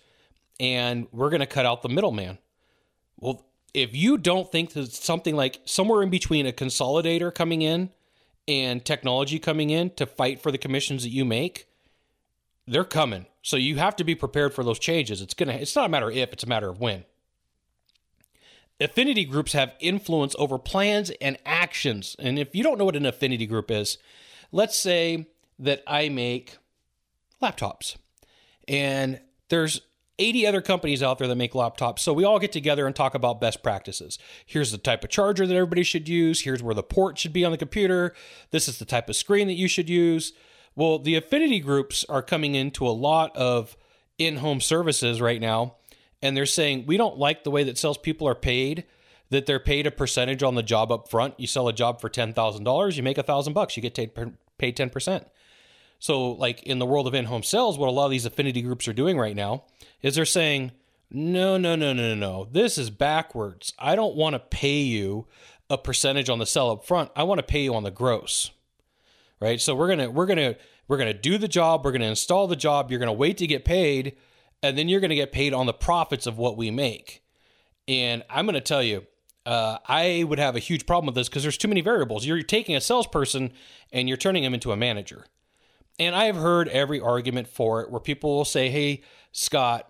and 0.60 1.06
we're 1.12 1.30
going 1.30 1.40
to 1.40 1.46
cut 1.46 1.66
out 1.66 1.82
the 1.82 1.88
middleman. 1.88 2.38
Well, 3.18 3.46
if 3.72 3.94
you 3.94 4.18
don't 4.18 4.50
think 4.50 4.72
that 4.72 4.92
something 4.92 5.34
like 5.34 5.60
somewhere 5.64 6.02
in 6.02 6.10
between 6.10 6.46
a 6.46 6.52
consolidator 6.52 7.34
coming 7.34 7.62
in 7.62 7.90
and 8.46 8.84
technology 8.84 9.38
coming 9.38 9.70
in 9.70 9.90
to 9.90 10.06
fight 10.06 10.40
for 10.40 10.52
the 10.52 10.58
commissions 10.58 11.02
that 11.02 11.10
you 11.10 11.24
make, 11.24 11.66
they're 12.66 12.84
coming. 12.84 13.26
So 13.42 13.56
you 13.56 13.76
have 13.76 13.96
to 13.96 14.04
be 14.04 14.14
prepared 14.14 14.54
for 14.54 14.64
those 14.64 14.78
changes. 14.78 15.20
It's 15.20 15.34
gonna 15.34 15.54
it's 15.54 15.76
not 15.76 15.86
a 15.86 15.88
matter 15.88 16.08
of 16.08 16.16
if, 16.16 16.32
it's 16.32 16.44
a 16.44 16.48
matter 16.48 16.68
of 16.68 16.80
when. 16.80 17.04
Affinity 18.80 19.24
groups 19.24 19.52
have 19.52 19.74
influence 19.80 20.34
over 20.38 20.58
plans 20.58 21.10
and 21.20 21.38
actions. 21.46 22.16
And 22.18 22.38
if 22.38 22.54
you 22.54 22.62
don't 22.62 22.78
know 22.78 22.84
what 22.84 22.96
an 22.96 23.06
affinity 23.06 23.46
group 23.46 23.70
is, 23.70 23.98
let's 24.50 24.78
say 24.78 25.28
that 25.58 25.82
I 25.86 26.08
make 26.08 26.56
laptops 27.40 27.96
and 28.66 29.20
there's 29.48 29.80
80 30.18 30.46
other 30.46 30.60
companies 30.60 31.02
out 31.02 31.18
there 31.18 31.28
that 31.28 31.34
make 31.36 31.52
laptops. 31.52 32.00
So 32.00 32.12
we 32.12 32.24
all 32.24 32.38
get 32.38 32.52
together 32.52 32.86
and 32.86 32.94
talk 32.94 33.14
about 33.14 33.40
best 33.40 33.62
practices. 33.62 34.18
Here's 34.46 34.70
the 34.70 34.78
type 34.78 35.02
of 35.02 35.10
charger 35.10 35.46
that 35.46 35.54
everybody 35.54 35.82
should 35.82 36.08
use. 36.08 36.42
Here's 36.42 36.62
where 36.62 36.74
the 36.74 36.82
port 36.82 37.18
should 37.18 37.32
be 37.32 37.44
on 37.44 37.52
the 37.52 37.58
computer. 37.58 38.14
This 38.50 38.68
is 38.68 38.78
the 38.78 38.84
type 38.84 39.08
of 39.08 39.16
screen 39.16 39.48
that 39.48 39.54
you 39.54 39.68
should 39.68 39.88
use. 39.88 40.32
Well, 40.76 40.98
the 40.98 41.16
affinity 41.16 41.60
groups 41.60 42.04
are 42.08 42.22
coming 42.22 42.54
into 42.54 42.86
a 42.86 42.90
lot 42.90 43.36
of 43.36 43.76
in 44.18 44.36
home 44.36 44.60
services 44.60 45.20
right 45.20 45.40
now. 45.40 45.76
And 46.24 46.34
they're 46.34 46.46
saying, 46.46 46.86
we 46.86 46.96
don't 46.96 47.18
like 47.18 47.44
the 47.44 47.50
way 47.50 47.64
that 47.64 47.76
salespeople 47.76 48.26
are 48.26 48.34
paid, 48.34 48.84
that 49.28 49.44
they're 49.44 49.60
paid 49.60 49.86
a 49.86 49.90
percentage 49.90 50.42
on 50.42 50.54
the 50.54 50.62
job 50.62 50.90
up 50.90 51.10
front. 51.10 51.38
You 51.38 51.46
sell 51.46 51.68
a 51.68 51.72
job 51.72 52.00
for 52.00 52.08
$10,000, 52.08 52.96
you 52.96 53.02
make 53.02 53.18
a 53.18 53.22
thousand 53.22 53.52
bucks, 53.52 53.76
you 53.76 53.82
get 53.82 53.94
paid 53.94 54.76
10%. 54.76 55.26
So, 55.98 56.32
like 56.32 56.62
in 56.62 56.78
the 56.78 56.86
world 56.86 57.06
of 57.06 57.14
in 57.14 57.26
home 57.26 57.42
sales, 57.42 57.78
what 57.78 57.90
a 57.90 57.92
lot 57.92 58.06
of 58.06 58.10
these 58.10 58.24
affinity 58.24 58.62
groups 58.62 58.88
are 58.88 58.94
doing 58.94 59.18
right 59.18 59.36
now 59.36 59.64
is 60.02 60.14
they're 60.14 60.24
saying, 60.24 60.72
no, 61.10 61.58
no, 61.58 61.76
no, 61.76 61.92
no, 61.92 62.08
no, 62.08 62.14
no. 62.14 62.48
This 62.50 62.78
is 62.78 62.88
backwards. 62.88 63.74
I 63.78 63.94
don't 63.94 64.16
want 64.16 64.32
to 64.32 64.40
pay 64.40 64.80
you 64.80 65.26
a 65.68 65.76
percentage 65.76 66.30
on 66.30 66.38
the 66.38 66.46
sell 66.46 66.70
up 66.70 66.86
front. 66.86 67.10
I 67.14 67.24
want 67.24 67.38
to 67.38 67.46
pay 67.46 67.64
you 67.64 67.74
on 67.74 67.84
the 67.84 67.90
gross. 67.90 68.50
Right? 69.40 69.60
So 69.60 69.74
we're 69.74 69.94
to 69.94 70.08
we're 70.08 70.26
to 70.26 70.56
we're 70.88 70.98
to 70.98 71.12
do 71.14 71.38
the 71.38 71.48
job, 71.48 71.84
we're 71.84 71.92
to 71.92 72.08
install 72.08 72.46
the 72.46 72.56
job, 72.56 72.90
you're 72.90 73.00
to 73.00 73.12
wait 73.12 73.36
to 73.38 73.46
get 73.46 73.64
paid, 73.64 74.16
and 74.64 74.78
then 74.78 74.88
you're 74.88 75.00
going 75.00 75.10
to 75.10 75.14
get 75.14 75.30
paid 75.30 75.52
on 75.52 75.66
the 75.66 75.74
profits 75.74 76.26
of 76.26 76.38
what 76.38 76.56
we 76.56 76.70
make. 76.70 77.22
And 77.86 78.24
I'm 78.30 78.46
going 78.46 78.54
to 78.54 78.62
tell 78.62 78.82
you, 78.82 79.04
uh, 79.44 79.76
I 79.86 80.24
would 80.26 80.38
have 80.38 80.56
a 80.56 80.58
huge 80.58 80.86
problem 80.86 81.04
with 81.04 81.14
this 81.14 81.28
because 81.28 81.42
there's 81.42 81.58
too 81.58 81.68
many 81.68 81.82
variables. 81.82 82.24
You're 82.24 82.42
taking 82.42 82.74
a 82.74 82.80
salesperson 82.80 83.52
and 83.92 84.08
you're 84.08 84.16
turning 84.16 84.42
him 84.42 84.54
into 84.54 84.72
a 84.72 84.76
manager. 84.76 85.26
And 85.98 86.16
I 86.16 86.24
have 86.24 86.36
heard 86.36 86.68
every 86.68 86.98
argument 86.98 87.46
for 87.46 87.82
it 87.82 87.90
where 87.90 88.00
people 88.00 88.34
will 88.34 88.46
say, 88.46 88.70
"Hey, 88.70 89.02
Scott, 89.32 89.86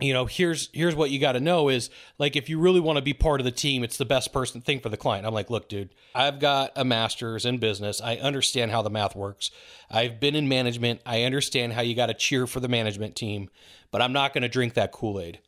you 0.00 0.12
know, 0.12 0.26
here's 0.26 0.68
here's 0.72 0.94
what 0.94 1.10
you 1.10 1.18
got 1.18 1.32
to 1.32 1.40
know 1.40 1.68
is 1.68 1.90
like 2.18 2.36
if 2.36 2.48
you 2.48 2.58
really 2.58 2.80
want 2.80 2.96
to 2.96 3.02
be 3.02 3.12
part 3.12 3.40
of 3.40 3.44
the 3.44 3.50
team, 3.50 3.84
it's 3.84 3.96
the 3.96 4.04
best 4.04 4.32
person 4.32 4.60
thing 4.60 4.80
for 4.80 4.88
the 4.88 4.96
client." 4.96 5.26
I'm 5.26 5.34
like, 5.34 5.50
"Look, 5.50 5.68
dude, 5.68 5.90
I've 6.14 6.38
got 6.38 6.72
a 6.76 6.84
master's 6.84 7.44
in 7.44 7.58
business. 7.58 8.00
I 8.00 8.16
understand 8.16 8.70
how 8.70 8.82
the 8.82 8.90
math 8.90 9.14
works. 9.14 9.50
I've 9.90 10.20
been 10.20 10.34
in 10.34 10.48
management. 10.48 11.00
I 11.04 11.24
understand 11.24 11.72
how 11.72 11.82
you 11.82 11.94
got 11.94 12.06
to 12.06 12.14
cheer 12.14 12.46
for 12.46 12.60
the 12.60 12.68
management 12.68 13.16
team, 13.16 13.50
but 13.90 14.02
I'm 14.02 14.12
not 14.12 14.32
going 14.32 14.42
to 14.42 14.48
drink 14.48 14.74
that 14.74 14.92
Kool-Aid. 14.92 15.40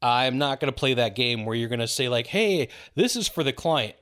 I'm 0.00 0.38
not 0.38 0.60
going 0.60 0.72
to 0.72 0.78
play 0.78 0.94
that 0.94 1.16
game 1.16 1.44
where 1.44 1.56
you're 1.56 1.68
going 1.68 1.80
to 1.80 1.88
say 1.88 2.08
like, 2.08 2.28
"Hey, 2.28 2.68
this 2.94 3.16
is 3.16 3.28
for 3.28 3.42
the 3.44 3.52
client." 3.52 3.94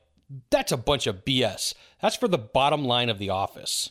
That's 0.50 0.72
a 0.72 0.76
bunch 0.76 1.06
of 1.06 1.24
BS. 1.24 1.74
That's 2.02 2.16
for 2.16 2.26
the 2.26 2.38
bottom 2.38 2.84
line 2.84 3.08
of 3.08 3.18
the 3.18 3.30
office 3.30 3.90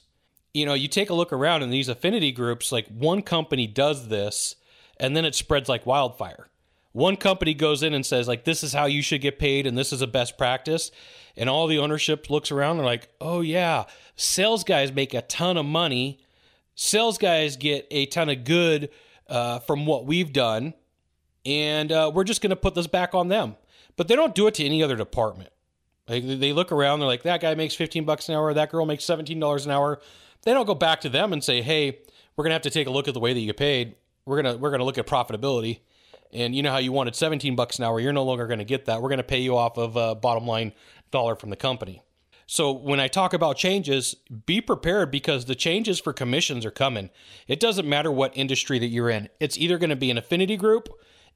you 0.55 0.65
know, 0.65 0.73
you 0.73 0.87
take 0.87 1.09
a 1.09 1.13
look 1.13 1.33
around 1.33 1.63
in 1.63 1.69
these 1.69 1.89
affinity 1.89 2.31
groups, 2.31 2.71
like 2.71 2.87
one 2.87 3.21
company 3.21 3.67
does 3.67 4.07
this 4.07 4.55
and 4.97 5.15
then 5.15 5.25
it 5.25 5.35
spreads 5.35 5.69
like 5.69 5.85
wildfire. 5.85 6.47
One 6.91 7.17
company 7.17 7.53
goes 7.53 7.83
in 7.83 7.93
and 7.93 8.05
says, 8.05 8.27
like, 8.27 8.45
this 8.45 8.63
is 8.63 8.73
how 8.73 8.85
you 8.85 9.01
should 9.01 9.21
get 9.21 9.37
paid 9.37 9.67
and 9.67 9.77
this 9.77 9.91
is 9.91 10.01
a 10.01 10.07
best 10.07 10.37
practice. 10.37 10.91
And 11.35 11.49
all 11.49 11.67
the 11.67 11.79
ownership 11.79 12.29
looks 12.29 12.51
around 12.51 12.77
and 12.77 12.85
like, 12.85 13.09
oh, 13.19 13.41
yeah, 13.41 13.83
sales 14.15 14.63
guys 14.63 14.93
make 14.93 15.13
a 15.13 15.21
ton 15.21 15.57
of 15.57 15.65
money. 15.65 16.19
Sales 16.75 17.17
guys 17.17 17.57
get 17.57 17.85
a 17.91 18.05
ton 18.05 18.29
of 18.29 18.45
good 18.45 18.89
uh, 19.27 19.59
from 19.59 19.85
what 19.85 20.05
we've 20.05 20.31
done. 20.31 20.73
And 21.45 21.91
uh, 21.91 22.11
we're 22.13 22.23
just 22.23 22.41
going 22.41 22.51
to 22.51 22.55
put 22.55 22.75
this 22.75 22.87
back 22.87 23.13
on 23.13 23.27
them. 23.27 23.57
But 23.97 24.07
they 24.07 24.15
don't 24.15 24.33
do 24.33 24.47
it 24.47 24.53
to 24.55 24.65
any 24.65 24.81
other 24.81 24.95
department. 24.95 25.49
Like, 26.07 26.23
they 26.25 26.53
look 26.53 26.71
around, 26.71 26.99
they're 26.99 27.07
like, 27.07 27.23
that 27.23 27.41
guy 27.41 27.55
makes 27.55 27.75
15 27.75 28.05
bucks 28.05 28.29
an 28.29 28.35
hour, 28.35 28.53
that 28.53 28.69
girl 28.71 28.85
makes 28.85 29.03
$17 29.03 29.65
an 29.65 29.71
hour 29.71 29.99
they 30.45 30.53
don't 30.53 30.65
go 30.65 30.75
back 30.75 31.01
to 31.01 31.09
them 31.09 31.33
and 31.33 31.43
say, 31.43 31.61
"Hey, 31.61 31.99
we're 32.35 32.43
going 32.43 32.51
to 32.51 32.55
have 32.55 32.61
to 32.61 32.69
take 32.69 32.87
a 32.87 32.91
look 32.91 33.07
at 33.07 33.13
the 33.13 33.19
way 33.19 33.33
that 33.33 33.39
you 33.39 33.47
get 33.47 33.57
paid. 33.57 33.95
We're 34.25 34.41
to 34.41 34.57
we're 34.57 34.75
to 34.77 34.83
look 34.83 34.97
at 34.97 35.07
profitability." 35.07 35.79
And 36.33 36.55
you 36.55 36.63
know 36.63 36.71
how 36.71 36.79
you 36.79 36.91
wanted 36.91 37.15
17 37.15 37.55
bucks 37.55 37.77
an 37.79 37.85
hour, 37.85 37.99
you're 37.99 38.11
no 38.11 38.23
longer 38.23 38.45
going 38.45 38.59
to 38.59 38.65
get 38.65 38.85
that. 38.85 39.01
We're 39.01 39.09
going 39.09 39.17
to 39.17 39.23
pay 39.23 39.39
you 39.39 39.55
off 39.55 39.77
of 39.77 39.95
a 39.95 40.15
bottom 40.15 40.45
line 40.45 40.73
dollar 41.11 41.35
from 41.35 41.49
the 41.49 41.55
company. 41.55 42.01
So 42.47 42.71
when 42.71 42.99
I 42.99 43.07
talk 43.07 43.33
about 43.33 43.57
changes, 43.57 44.15
be 44.45 44.61
prepared 44.61 45.09
because 45.09 45.45
the 45.45 45.55
changes 45.55 45.99
for 45.99 46.13
commissions 46.13 46.65
are 46.65 46.71
coming. 46.71 47.09
It 47.47 47.59
doesn't 47.59 47.87
matter 47.87 48.11
what 48.11 48.35
industry 48.37 48.77
that 48.79 48.87
you're 48.87 49.09
in. 49.09 49.29
It's 49.39 49.57
either 49.57 49.77
going 49.77 49.89
to 49.89 49.95
be 49.95 50.11
an 50.11 50.17
affinity 50.17 50.57
group, 50.57 50.89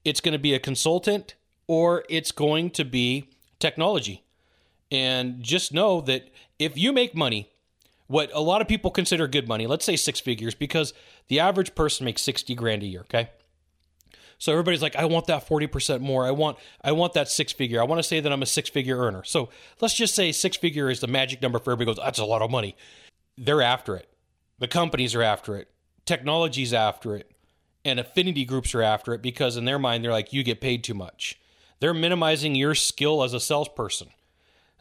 it's 0.05 0.21
going 0.21 0.33
to 0.33 0.39
be 0.39 0.53
a 0.53 0.59
consultant, 0.59 1.35
or 1.67 2.03
it's 2.09 2.31
going 2.31 2.69
to 2.71 2.85
be 2.85 3.29
technology. 3.59 4.23
And 4.91 5.41
just 5.41 5.73
know 5.73 6.01
that 6.01 6.29
if 6.57 6.77
you 6.77 6.91
make 6.91 7.15
money 7.15 7.49
what 8.09 8.31
a 8.33 8.41
lot 8.41 8.59
of 8.59 8.67
people 8.67 8.89
consider 8.89 9.27
good 9.27 9.47
money, 9.47 9.67
let's 9.67 9.85
say 9.85 9.95
six 9.95 10.19
figures, 10.19 10.55
because 10.55 10.95
the 11.27 11.39
average 11.39 11.75
person 11.75 12.05
makes 12.05 12.23
60 12.23 12.55
grand 12.55 12.81
a 12.81 12.87
year, 12.87 13.01
okay? 13.01 13.29
So 14.39 14.51
everybody's 14.51 14.81
like, 14.81 14.95
I 14.95 15.05
want 15.05 15.27
that 15.27 15.47
40% 15.47 16.01
more. 16.01 16.25
I 16.25 16.31
want 16.31 16.57
I 16.83 16.91
want 16.93 17.13
that 17.13 17.29
six 17.29 17.51
figure. 17.53 17.79
I 17.79 17.83
want 17.83 17.99
to 17.99 18.03
say 18.07 18.19
that 18.19 18.33
I'm 18.33 18.41
a 18.41 18.47
six 18.47 18.67
figure 18.67 18.97
earner. 18.97 19.23
So 19.25 19.49
let's 19.79 19.93
just 19.93 20.15
say 20.15 20.31
six 20.31 20.57
figure 20.57 20.89
is 20.89 21.01
the 21.01 21.07
magic 21.07 21.39
number 21.41 21.59
for 21.59 21.71
everybody 21.71 21.97
goes, 21.97 22.03
that's 22.03 22.17
a 22.17 22.25
lot 22.25 22.41
of 22.41 22.49
money. 22.49 22.75
They're 23.37 23.61
after 23.61 23.95
it. 23.95 24.09
The 24.57 24.67
companies 24.67 25.13
are 25.13 25.21
after 25.21 25.55
it. 25.55 25.67
Technology's 26.05 26.73
after 26.73 27.15
it. 27.15 27.29
And 27.85 27.99
affinity 27.99 28.43
groups 28.43 28.73
are 28.73 28.81
after 28.81 29.13
it 29.13 29.21
because 29.21 29.55
in 29.55 29.65
their 29.65 29.77
mind 29.77 30.03
they're 30.03 30.11
like, 30.11 30.33
you 30.33 30.41
get 30.41 30.61
paid 30.61 30.83
too 30.83 30.95
much. 30.95 31.39
They're 31.79 31.93
minimizing 31.93 32.55
your 32.55 32.73
skill 32.73 33.21
as 33.21 33.33
a 33.33 33.39
salesperson. 33.39 34.07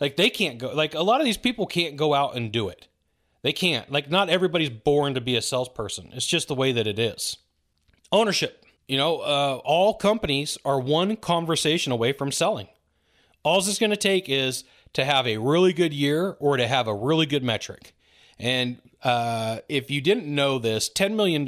Like 0.00 0.16
they 0.16 0.30
can't 0.30 0.58
go 0.58 0.72
like 0.72 0.94
a 0.94 1.02
lot 1.02 1.20
of 1.20 1.26
these 1.26 1.36
people 1.36 1.66
can't 1.66 1.96
go 1.96 2.14
out 2.14 2.36
and 2.36 2.50
do 2.50 2.70
it. 2.70 2.87
They 3.42 3.52
can't. 3.52 3.90
Like, 3.90 4.10
not 4.10 4.28
everybody's 4.28 4.70
born 4.70 5.14
to 5.14 5.20
be 5.20 5.36
a 5.36 5.42
salesperson. 5.42 6.10
It's 6.12 6.26
just 6.26 6.48
the 6.48 6.54
way 6.54 6.72
that 6.72 6.86
it 6.86 6.98
is. 6.98 7.36
Ownership. 8.10 8.64
You 8.88 8.96
know, 8.96 9.20
uh, 9.20 9.60
all 9.64 9.94
companies 9.94 10.56
are 10.64 10.80
one 10.80 11.16
conversation 11.16 11.92
away 11.92 12.12
from 12.12 12.32
selling. 12.32 12.68
All 13.42 13.58
it's 13.58 13.78
going 13.78 13.90
to 13.90 13.96
take 13.96 14.28
is 14.28 14.64
to 14.94 15.04
have 15.04 15.26
a 15.26 15.36
really 15.36 15.72
good 15.72 15.92
year 15.92 16.36
or 16.40 16.56
to 16.56 16.66
have 16.66 16.88
a 16.88 16.94
really 16.94 17.26
good 17.26 17.42
metric. 17.42 17.94
And 18.38 18.78
uh, 19.02 19.58
if 19.68 19.90
you 19.90 20.00
didn't 20.00 20.26
know 20.26 20.58
this, 20.58 20.90
$10 20.90 21.14
million 21.14 21.46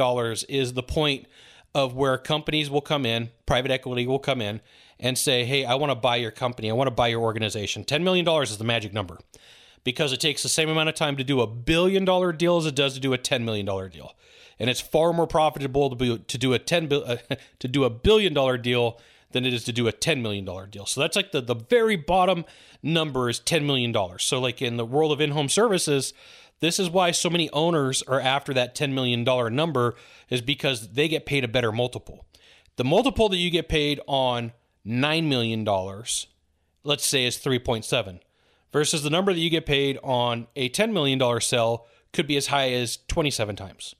is 0.48 0.74
the 0.74 0.82
point 0.82 1.26
of 1.74 1.94
where 1.94 2.18
companies 2.18 2.68
will 2.68 2.80
come 2.80 3.06
in, 3.06 3.30
private 3.46 3.70
equity 3.70 4.06
will 4.06 4.18
come 4.18 4.40
in 4.40 4.60
and 4.98 5.16
say, 5.16 5.44
Hey, 5.44 5.64
I 5.64 5.76
want 5.76 5.90
to 5.90 5.94
buy 5.94 6.16
your 6.16 6.30
company. 6.30 6.70
I 6.70 6.74
want 6.74 6.88
to 6.88 6.94
buy 6.94 7.08
your 7.08 7.20
organization. 7.20 7.84
$10 7.84 8.02
million 8.02 8.28
is 8.42 8.58
the 8.58 8.64
magic 8.64 8.92
number 8.92 9.18
because 9.84 10.12
it 10.12 10.20
takes 10.20 10.42
the 10.42 10.48
same 10.48 10.68
amount 10.68 10.88
of 10.88 10.94
time 10.94 11.16
to 11.16 11.24
do 11.24 11.40
a 11.40 11.46
billion 11.46 12.04
dollar 12.04 12.32
deal 12.32 12.56
as 12.58 12.66
it 12.66 12.74
does 12.74 12.94
to 12.94 13.00
do 13.00 13.12
a 13.12 13.18
$10 13.18 13.42
million 13.44 13.66
deal. 13.90 14.14
And 14.58 14.68
it's 14.68 14.80
far 14.80 15.12
more 15.12 15.26
profitable 15.26 15.88
to, 15.90 15.96
be, 15.96 16.18
to 16.18 16.38
do 16.38 16.52
a 16.52 16.58
10 16.58 16.92
uh, 16.92 17.16
to 17.58 17.68
do 17.68 17.84
a 17.84 17.90
billion 17.90 18.34
dollar 18.34 18.58
deal 18.58 19.00
than 19.32 19.46
it 19.46 19.54
is 19.54 19.64
to 19.64 19.72
do 19.72 19.88
a 19.88 19.92
$10 19.92 20.20
million 20.20 20.44
deal. 20.70 20.86
So 20.86 21.00
that's 21.00 21.16
like 21.16 21.32
the, 21.32 21.40
the 21.40 21.54
very 21.54 21.96
bottom 21.96 22.44
number 22.82 23.28
is 23.28 23.40
$10 23.40 23.64
million. 23.64 23.94
So 24.18 24.40
like 24.40 24.60
in 24.60 24.76
the 24.76 24.84
world 24.84 25.12
of 25.12 25.20
in-home 25.20 25.48
services, 25.48 26.12
this 26.58 26.78
is 26.78 26.90
why 26.90 27.10
so 27.12 27.30
many 27.30 27.48
owners 27.50 28.02
are 28.02 28.20
after 28.20 28.52
that 28.54 28.74
$10 28.74 28.92
million 28.92 29.24
number 29.54 29.94
is 30.28 30.42
because 30.42 30.92
they 30.92 31.08
get 31.08 31.26
paid 31.26 31.44
a 31.44 31.48
better 31.48 31.72
multiple. 31.72 32.26
The 32.76 32.84
multiple 32.84 33.28
that 33.28 33.36
you 33.36 33.50
get 33.50 33.68
paid 33.68 34.00
on 34.06 34.52
$9 34.86 35.24
million, 35.24 35.64
let's 36.84 37.06
say 37.06 37.24
is 37.24 37.38
3.7 37.38 38.20
versus 38.72 39.02
the 39.02 39.10
number 39.10 39.32
that 39.32 39.40
you 39.40 39.50
get 39.50 39.66
paid 39.66 39.98
on 40.02 40.46
a 40.56 40.68
$10 40.68 40.92
million 40.92 41.40
sell 41.40 41.86
could 42.12 42.26
be 42.26 42.36
as 42.36 42.48
high 42.48 42.70
as 42.70 42.98
27 43.08 43.56
times. 43.56 43.94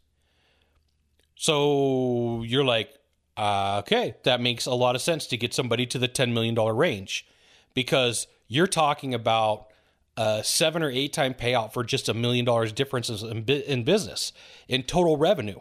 So 1.34 2.42
you're 2.42 2.64
like, 2.64 2.92
uh, 3.36 3.78
okay, 3.80 4.16
that 4.24 4.40
makes 4.40 4.66
a 4.66 4.74
lot 4.74 4.94
of 4.94 5.00
sense 5.00 5.26
to 5.28 5.36
get 5.36 5.54
somebody 5.54 5.86
to 5.86 5.98
the 5.98 6.08
$10 6.08 6.32
million 6.32 6.54
range 6.54 7.26
because 7.74 8.26
you're 8.48 8.66
talking 8.66 9.14
about 9.14 9.68
a 10.16 10.44
seven 10.44 10.82
or 10.82 10.90
eight 10.90 11.12
time 11.12 11.32
payout 11.32 11.72
for 11.72 11.82
just 11.82 12.08
a 12.08 12.14
million 12.14 12.44
dollars 12.44 12.72
differences 12.72 13.22
in, 13.22 13.48
in 13.48 13.84
business 13.84 14.32
in 14.68 14.82
total 14.82 15.16
revenue. 15.16 15.58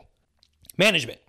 Management. 0.78 1.20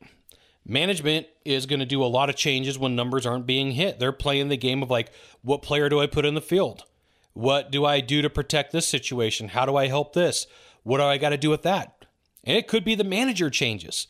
Management 0.67 1.27
is 1.45 1.67
going 1.67 1.81
to 1.81 1.87
do 1.87 2.03
a 2.03 2.07
lot 2.07 2.29
of 2.29 2.37
changes 2.37 2.79
when 2.79 2.97
numbers 2.97 3.27
aren't 3.27 3.47
being 3.47 3.73
hit. 3.73 3.99
They're 3.99 4.13
playing 4.13 4.49
the 4.49 4.57
game 4.57 4.83
of 4.83 4.91
like, 4.91 5.13
what 5.43 5.63
player 5.63 5.89
do 5.89 6.01
I 6.01 6.07
put 6.07 6.25
in 6.25 6.35
the 6.35 6.41
field? 6.41 6.85
What 7.33 7.71
do 7.71 7.85
I 7.85 8.01
do 8.01 8.23
to 8.23 8.31
protect 8.31 8.73
this 8.73 8.89
situation? 8.89 9.49
How 9.49 9.67
do 9.67 9.77
I 9.77 9.87
help 9.87 10.13
this? 10.13 10.47
What 10.83 10.99
do 10.99 11.05
I 11.05 11.19
got 11.19 11.31
to 11.31 11.37
do 11.37 11.51
with 11.51 11.63
that? 11.63 12.07
And 12.45 12.57
it 12.57 12.69
could 12.69 12.85
be 12.85 12.95
the 12.95 13.05
manager 13.05 13.51
changes. 13.51 14.07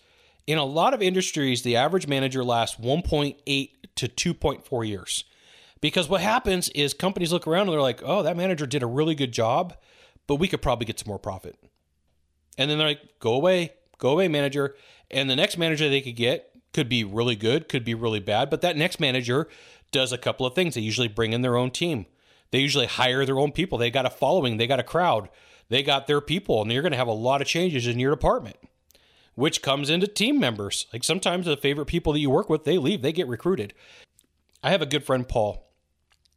In 0.47 0.59
a 0.59 0.65
lot 0.65 0.95
of 0.95 1.03
industries, 1.03 1.63
the 1.63 1.77
average 1.77 2.07
manager 2.07 2.43
lasts 2.43 2.81
1.8 2.81 3.71
to 3.97 4.09
2.4 4.09 4.89
years. 4.89 5.25
Because 5.81 6.09
what 6.09 6.21
happens 6.21 6.69
is 6.71 6.95
companies 6.95 7.33
look 7.33 7.47
around 7.47 7.63
and 7.63 7.73
they're 7.73 7.81
like, 7.81 8.03
oh, 8.05 8.23
that 8.23 8.37
manager 8.37 8.67
did 8.67 8.83
a 8.83 8.87
really 8.87 9.15
good 9.15 9.33
job, 9.33 9.75
but 10.27 10.37
we 10.37 10.49
could 10.49 10.63
probably 10.63 10.87
get 10.87 10.99
some 10.99 11.09
more 11.09 11.19
profit. 11.19 11.57
And 12.59 12.71
then 12.71 12.79
they're 12.79 12.89
like, 12.89 13.19
go 13.19 13.33
away, 13.35 13.73
go 13.99 14.11
away, 14.11 14.29
manager. 14.29 14.75
And 15.11 15.31
the 15.31 15.37
next 15.37 15.57
manager 15.57 15.89
they 15.89 16.03
could 16.03 16.17
get 16.17 16.51
could 16.73 16.89
be 16.89 17.03
really 17.03 17.37
good, 17.37 17.69
could 17.69 17.85
be 17.85 17.95
really 17.95 18.21
bad, 18.21 18.51
but 18.51 18.61
that 18.61 18.77
next 18.77 19.01
manager 19.01 19.49
does 19.91 20.13
a 20.13 20.19
couple 20.19 20.47
of 20.47 20.55
things. 20.55 20.75
They 20.75 20.81
usually 20.81 21.09
bring 21.09 21.33
in 21.33 21.43
their 21.43 21.57
own 21.57 21.71
team. 21.71 22.07
They 22.51 22.59
usually 22.59 22.87
hire 22.87 23.25
their 23.25 23.39
own 23.39 23.53
people. 23.53 23.79
They 23.79 23.91
got 23.91 24.07
a 24.07 24.11
following, 24.11 24.57
they 24.57 24.67
got 24.67 24.81
a 24.81 24.85
crowd, 24.85 25.29
they 25.69 25.83
got 25.83 26.07
their 26.07 26.21
people, 26.21 26.63
and 26.63 26.73
you're 26.73 26.83
going 26.83 26.93
to 26.93 26.99
have 26.99 27.09
a 27.09 27.13
lot 27.13 27.41
of 27.41 27.47
changes 27.47 27.87
in 27.87 27.99
your 27.99 28.11
department, 28.11 28.57
which 29.35 29.63
comes 29.63 29.91
into 29.91 30.07
team 30.07 30.41
members. 30.41 30.87
Like 30.93 31.05
sometimes 31.05 31.47
the 31.47 31.57
favorite 31.57 31.87
people 31.87 32.13
that 32.13 32.21
you 32.21 32.31
work 32.31 32.51
with, 32.51 32.65
they 32.65 32.79
leave, 32.79 33.03
they 33.03 33.13
get 33.13 33.29
recruited. 33.29 33.75
I 34.63 34.71
have 34.71 34.83
a 34.83 34.87
good 34.87 35.05
friend, 35.05 35.29
Paul. 35.29 35.67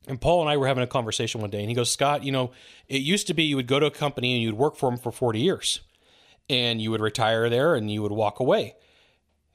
And 0.07 0.19
Paul 0.19 0.41
and 0.41 0.49
I 0.49 0.57
were 0.57 0.67
having 0.67 0.83
a 0.83 0.87
conversation 0.87 1.41
one 1.41 1.49
day, 1.49 1.61
and 1.61 1.69
he 1.69 1.75
goes, 1.75 1.91
Scott, 1.91 2.23
you 2.23 2.31
know, 2.31 2.51
it 2.89 3.01
used 3.01 3.27
to 3.27 3.33
be 3.33 3.43
you 3.43 3.55
would 3.55 3.67
go 3.67 3.79
to 3.79 3.85
a 3.85 3.91
company 3.91 4.33
and 4.33 4.43
you'd 4.43 4.55
work 4.55 4.75
for 4.75 4.89
them 4.89 4.99
for 4.99 5.11
40 5.11 5.39
years, 5.39 5.79
and 6.49 6.81
you 6.81 6.91
would 6.91 7.01
retire 7.01 7.49
there 7.49 7.75
and 7.75 7.89
you 7.89 8.01
would 8.01 8.11
walk 8.11 8.39
away. 8.39 8.75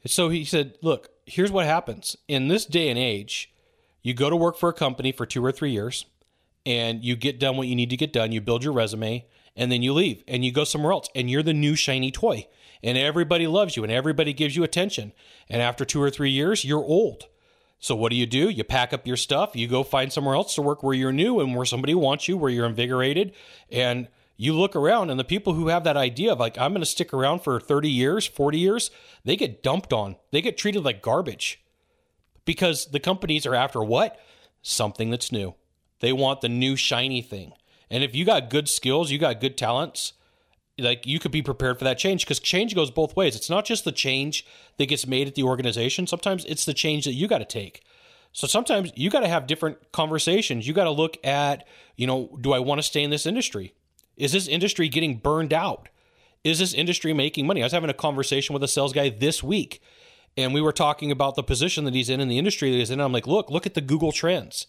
So 0.06 0.30
he 0.30 0.44
said, 0.44 0.78
Look, 0.80 1.10
here's 1.26 1.52
what 1.52 1.66
happens. 1.66 2.16
In 2.28 2.48
this 2.48 2.64
day 2.64 2.88
and 2.88 2.98
age, 2.98 3.52
you 4.02 4.14
go 4.14 4.30
to 4.30 4.36
work 4.36 4.56
for 4.56 4.70
a 4.70 4.74
company 4.74 5.12
for 5.12 5.26
two 5.26 5.44
or 5.44 5.52
three 5.52 5.72
years, 5.72 6.06
and 6.68 7.02
you 7.02 7.16
get 7.16 7.40
done 7.40 7.56
what 7.56 7.66
you 7.66 7.74
need 7.74 7.88
to 7.88 7.96
get 7.96 8.12
done. 8.12 8.30
You 8.30 8.42
build 8.42 8.62
your 8.62 8.74
resume 8.74 9.26
and 9.56 9.72
then 9.72 9.82
you 9.82 9.94
leave 9.94 10.22
and 10.28 10.44
you 10.44 10.52
go 10.52 10.64
somewhere 10.64 10.92
else 10.92 11.08
and 11.14 11.30
you're 11.30 11.42
the 11.42 11.54
new 11.54 11.74
shiny 11.74 12.10
toy 12.10 12.46
and 12.82 12.98
everybody 12.98 13.46
loves 13.46 13.74
you 13.74 13.82
and 13.82 13.90
everybody 13.90 14.34
gives 14.34 14.54
you 14.54 14.62
attention. 14.64 15.12
And 15.48 15.62
after 15.62 15.86
two 15.86 16.02
or 16.02 16.10
three 16.10 16.30
years, 16.30 16.66
you're 16.66 16.84
old. 16.84 17.24
So 17.80 17.96
what 17.96 18.10
do 18.10 18.16
you 18.16 18.26
do? 18.26 18.50
You 18.50 18.64
pack 18.64 18.92
up 18.92 19.06
your 19.06 19.16
stuff, 19.16 19.56
you 19.56 19.66
go 19.66 19.82
find 19.82 20.12
somewhere 20.12 20.34
else 20.34 20.54
to 20.56 20.62
work 20.62 20.82
where 20.82 20.94
you're 20.94 21.10
new 21.10 21.40
and 21.40 21.56
where 21.56 21.64
somebody 21.64 21.94
wants 21.94 22.28
you, 22.28 22.36
where 22.36 22.50
you're 22.50 22.66
invigorated, 22.66 23.32
and 23.70 24.08
you 24.36 24.52
look 24.52 24.76
around 24.76 25.08
and 25.10 25.18
the 25.18 25.24
people 25.24 25.54
who 25.54 25.68
have 25.68 25.84
that 25.84 25.96
idea 25.96 26.32
of 26.32 26.40
like 26.40 26.58
I'm 26.58 26.72
going 26.72 26.82
to 26.82 26.86
stick 26.86 27.14
around 27.14 27.40
for 27.40 27.58
30 27.58 27.88
years, 27.88 28.26
40 28.26 28.58
years, 28.58 28.90
they 29.24 29.36
get 29.36 29.62
dumped 29.62 29.92
on. 29.92 30.16
They 30.32 30.42
get 30.42 30.58
treated 30.58 30.84
like 30.84 31.00
garbage. 31.00 31.62
Because 32.44 32.86
the 32.86 33.00
companies 33.00 33.46
are 33.46 33.54
after 33.54 33.82
what? 33.82 34.20
Something 34.60 35.10
that's 35.10 35.32
new. 35.32 35.54
They 36.00 36.12
want 36.12 36.40
the 36.40 36.48
new 36.48 36.76
shiny 36.76 37.22
thing. 37.22 37.52
And 37.90 38.04
if 38.04 38.14
you 38.14 38.24
got 38.24 38.50
good 38.50 38.68
skills, 38.68 39.10
you 39.10 39.18
got 39.18 39.40
good 39.40 39.56
talents, 39.56 40.12
like 40.78 41.06
you 41.06 41.18
could 41.18 41.32
be 41.32 41.42
prepared 41.42 41.78
for 41.78 41.84
that 41.84 41.98
change 41.98 42.24
because 42.24 42.38
change 42.38 42.74
goes 42.74 42.90
both 42.90 43.16
ways. 43.16 43.34
It's 43.34 43.50
not 43.50 43.64
just 43.64 43.84
the 43.84 43.92
change 43.92 44.46
that 44.76 44.86
gets 44.86 45.06
made 45.06 45.26
at 45.26 45.34
the 45.34 45.42
organization. 45.42 46.06
Sometimes 46.06 46.44
it's 46.44 46.64
the 46.64 46.74
change 46.74 47.04
that 47.04 47.14
you 47.14 47.26
got 47.26 47.38
to 47.38 47.44
take. 47.44 47.82
So 48.32 48.46
sometimes 48.46 48.92
you 48.94 49.10
got 49.10 49.20
to 49.20 49.28
have 49.28 49.46
different 49.46 49.90
conversations. 49.92 50.68
You 50.68 50.74
got 50.74 50.84
to 50.84 50.90
look 50.90 51.16
at, 51.24 51.66
you 51.96 52.06
know, 52.06 52.38
do 52.40 52.52
I 52.52 52.58
want 52.60 52.78
to 52.78 52.82
stay 52.82 53.02
in 53.02 53.10
this 53.10 53.26
industry? 53.26 53.74
Is 54.16 54.32
this 54.32 54.46
industry 54.46 54.88
getting 54.88 55.16
burned 55.16 55.52
out? 55.52 55.88
Is 56.44 56.58
this 56.58 56.74
industry 56.74 57.12
making 57.12 57.46
money? 57.46 57.62
I 57.62 57.66
was 57.66 57.72
having 57.72 57.90
a 57.90 57.94
conversation 57.94 58.52
with 58.52 58.62
a 58.62 58.68
sales 58.68 58.92
guy 58.92 59.08
this 59.08 59.42
week, 59.42 59.82
and 60.36 60.54
we 60.54 60.60
were 60.60 60.72
talking 60.72 61.10
about 61.10 61.34
the 61.34 61.42
position 61.42 61.84
that 61.84 61.94
he's 61.94 62.10
in 62.10 62.20
in 62.20 62.28
the 62.28 62.38
industry 62.38 62.70
that 62.70 62.76
he's 62.76 62.90
in. 62.90 63.00
I'm 63.00 63.12
like, 63.12 63.26
look, 63.26 63.50
look 63.50 63.66
at 63.66 63.74
the 63.74 63.80
Google 63.80 64.12
trends. 64.12 64.66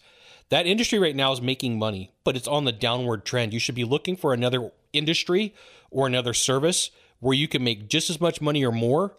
That 0.50 0.66
industry 0.66 0.98
right 0.98 1.16
now 1.16 1.32
is 1.32 1.40
making 1.40 1.78
money, 1.78 2.12
but 2.24 2.36
it's 2.36 2.48
on 2.48 2.64
the 2.64 2.72
downward 2.72 3.24
trend. 3.24 3.52
You 3.52 3.60
should 3.60 3.74
be 3.74 3.84
looking 3.84 4.16
for 4.16 4.34
another 4.34 4.72
industry 4.92 5.54
or 5.90 6.06
another 6.06 6.34
service 6.34 6.90
where 7.20 7.34
you 7.34 7.48
can 7.48 7.64
make 7.64 7.88
just 7.88 8.10
as 8.10 8.20
much 8.20 8.40
money 8.40 8.64
or 8.64 8.72
more, 8.72 9.16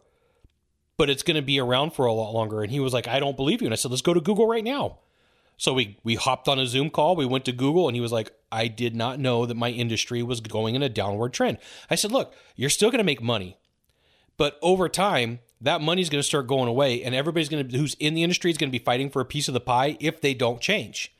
but 0.98 1.10
it's 1.10 1.24
going 1.24 1.36
to 1.36 1.42
be 1.42 1.60
around 1.60 1.94
for 1.94 2.06
a 2.06 2.14
lot 2.14 2.34
longer. 2.34 2.62
And 2.62 2.72
he 2.72 2.80
was 2.80 2.94
like, 2.94 3.08
I 3.08 3.20
don't 3.20 3.38
believe 3.38 3.62
you. 3.62 3.68
And 3.68 3.74
I 3.74 3.78
said, 3.78 3.92
let's 3.92 4.02
go 4.02 4.14
to 4.14 4.22
Google 4.22 4.48
right 4.48 4.64
now. 4.64 5.00
So 5.62 5.74
we 5.74 6.00
we 6.04 6.16
hopped 6.16 6.48
on 6.48 6.58
a 6.58 6.66
Zoom 6.66 6.90
call. 6.90 7.16
We 7.16 7.28
went 7.28 7.46
to 7.46 7.52
Google, 7.52 7.88
and 7.88 7.96
he 7.96 8.02
was 8.02 8.12
like, 8.12 8.32
"I 8.52 8.68
did 8.68 8.96
not 8.96 9.20
know 9.20 9.46
that 9.46 9.54
my 9.54 9.70
industry 9.70 10.24
was 10.24 10.42
going 10.42 10.74
in 10.74 10.82
a 10.82 10.90
downward 10.90 11.34
trend." 11.34 11.60
I 11.88 11.94
said, 11.94 12.12
"Look, 12.12 12.34
you're 12.56 12.72
still 12.72 12.90
going 12.90 12.98
to 12.98 13.04
make 13.04 13.22
money, 13.22 13.58
but 14.38 14.58
over 14.64 14.90
time, 14.90 15.38
that 15.62 15.80
money's 15.80 16.10
going 16.10 16.20
to 16.20 16.28
start 16.28 16.48
going 16.48 16.68
away, 16.68 17.04
and 17.04 17.14
everybody's 17.14 17.48
going 17.48 17.68
to 17.68 17.78
who's 17.78 17.94
in 18.00 18.16
the 18.16 18.24
industry 18.24 18.50
is 18.50 18.58
going 18.58 18.72
to 18.72 18.80
be 18.80 18.84
fighting 18.84 19.12
for 19.12 19.22
a 19.22 19.26
piece 19.26 19.48
of 19.48 19.54
the 19.54 19.60
pie 19.60 19.98
if 20.00 20.20
they 20.20 20.34
don't 20.34 20.62
change." 20.62 21.14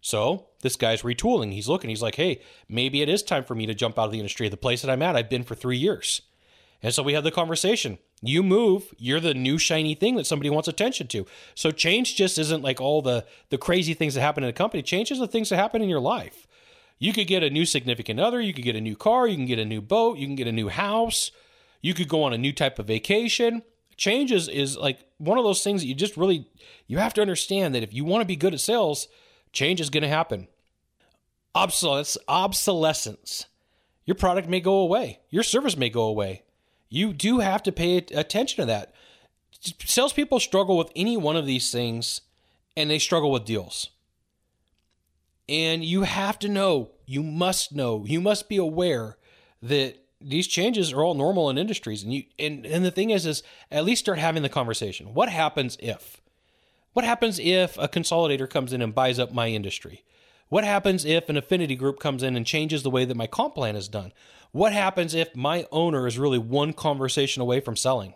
So 0.00 0.46
this 0.62 0.76
guy's 0.76 1.02
retooling. 1.02 1.52
He's 1.52 1.68
looking. 1.68 1.90
He's 1.90 2.02
like, 2.02 2.14
"Hey, 2.14 2.40
maybe 2.68 3.02
it 3.02 3.08
is 3.08 3.22
time 3.22 3.44
for 3.44 3.54
me 3.54 3.66
to 3.66 3.74
jump 3.74 3.98
out 3.98 4.06
of 4.06 4.12
the 4.12 4.18
industry. 4.18 4.48
The 4.48 4.56
place 4.56 4.82
that 4.82 4.90
I'm 4.90 5.02
at, 5.02 5.16
I've 5.16 5.30
been 5.30 5.44
for 5.44 5.54
three 5.54 5.76
years." 5.76 6.22
And 6.82 6.94
so 6.94 7.02
we 7.02 7.14
had 7.14 7.24
the 7.24 7.30
conversation. 7.30 7.98
You 8.22 8.42
move, 8.42 8.94
you're 8.98 9.20
the 9.20 9.34
new 9.34 9.58
shiny 9.58 9.94
thing 9.94 10.16
that 10.16 10.26
somebody 10.26 10.50
wants 10.50 10.68
attention 10.68 11.08
to. 11.08 11.26
So 11.54 11.70
change 11.70 12.16
just 12.16 12.38
isn't 12.38 12.62
like 12.62 12.80
all 12.80 13.02
the 13.02 13.24
the 13.50 13.58
crazy 13.58 13.94
things 13.94 14.14
that 14.14 14.20
happen 14.20 14.44
in 14.44 14.50
a 14.50 14.52
company. 14.52 14.82
Change 14.82 15.10
is 15.10 15.18
the 15.18 15.26
things 15.26 15.48
that 15.48 15.56
happen 15.56 15.82
in 15.82 15.88
your 15.88 16.00
life. 16.00 16.46
You 16.98 17.12
could 17.12 17.26
get 17.26 17.42
a 17.44 17.50
new 17.50 17.64
significant 17.64 18.18
other, 18.18 18.40
you 18.40 18.52
could 18.52 18.64
get 18.64 18.76
a 18.76 18.80
new 18.80 18.96
car, 18.96 19.26
you 19.26 19.36
can 19.36 19.46
get 19.46 19.58
a 19.58 19.64
new 19.64 19.80
boat, 19.80 20.18
you 20.18 20.26
can 20.26 20.34
get 20.34 20.48
a 20.48 20.52
new 20.52 20.68
house, 20.68 21.30
you 21.80 21.94
could 21.94 22.08
go 22.08 22.24
on 22.24 22.32
a 22.32 22.38
new 22.38 22.52
type 22.52 22.78
of 22.78 22.86
vacation. 22.86 23.62
Change 23.96 24.32
is, 24.32 24.48
is 24.48 24.76
like 24.76 25.00
one 25.18 25.38
of 25.38 25.44
those 25.44 25.62
things 25.62 25.82
that 25.82 25.86
you 25.88 25.94
just 25.94 26.16
really 26.16 26.48
you 26.86 26.98
have 26.98 27.14
to 27.14 27.20
understand 27.20 27.74
that 27.74 27.82
if 27.82 27.94
you 27.94 28.04
want 28.04 28.22
to 28.22 28.26
be 28.26 28.36
good 28.36 28.54
at 28.54 28.60
sales, 28.60 29.08
change 29.52 29.80
is 29.80 29.90
going 29.90 30.02
to 30.02 30.08
happen. 30.08 30.48
Obsolescence, 31.54 32.18
obsolescence. 32.28 33.46
Your 34.04 34.14
product 34.14 34.48
may 34.48 34.60
go 34.60 34.78
away. 34.78 35.20
Your 35.30 35.42
service 35.42 35.76
may 35.76 35.90
go 35.90 36.02
away 36.02 36.42
you 36.88 37.12
do 37.12 37.40
have 37.40 37.62
to 37.64 37.72
pay 37.72 37.96
attention 37.98 38.62
to 38.62 38.66
that. 38.66 38.92
Salespeople 39.84 40.40
struggle 40.40 40.76
with 40.76 40.90
any 40.94 41.16
one 41.16 41.36
of 41.36 41.46
these 41.46 41.70
things 41.70 42.22
and 42.76 42.90
they 42.90 42.98
struggle 42.98 43.30
with 43.30 43.44
deals. 43.44 43.90
And 45.48 45.84
you 45.84 46.02
have 46.02 46.38
to 46.40 46.48
know, 46.48 46.90
you 47.06 47.22
must 47.22 47.74
know, 47.74 48.04
you 48.06 48.20
must 48.20 48.48
be 48.48 48.56
aware 48.56 49.16
that 49.62 49.96
these 50.20 50.46
changes 50.46 50.92
are 50.92 51.02
all 51.02 51.14
normal 51.14 51.48
in 51.50 51.58
industries. 51.58 52.02
And 52.02 52.12
you 52.12 52.24
and, 52.38 52.66
and 52.66 52.84
the 52.84 52.90
thing 52.90 53.10
is 53.10 53.24
is 53.24 53.42
at 53.70 53.84
least 53.84 54.04
start 54.04 54.18
having 54.18 54.42
the 54.42 54.48
conversation. 54.48 55.14
What 55.14 55.28
happens 55.28 55.76
if? 55.80 56.17
What 56.98 57.04
happens 57.04 57.38
if 57.38 57.78
a 57.78 57.86
consolidator 57.86 58.50
comes 58.50 58.72
in 58.72 58.82
and 58.82 58.92
buys 58.92 59.20
up 59.20 59.32
my 59.32 59.50
industry? 59.50 60.02
What 60.48 60.64
happens 60.64 61.04
if 61.04 61.28
an 61.28 61.36
affinity 61.36 61.76
group 61.76 62.00
comes 62.00 62.24
in 62.24 62.34
and 62.34 62.44
changes 62.44 62.82
the 62.82 62.90
way 62.90 63.04
that 63.04 63.16
my 63.16 63.28
comp 63.28 63.54
plan 63.54 63.76
is 63.76 63.86
done? 63.86 64.12
What 64.50 64.72
happens 64.72 65.14
if 65.14 65.36
my 65.36 65.64
owner 65.70 66.08
is 66.08 66.18
really 66.18 66.38
one 66.38 66.72
conversation 66.72 67.40
away 67.40 67.60
from 67.60 67.76
selling? 67.76 68.14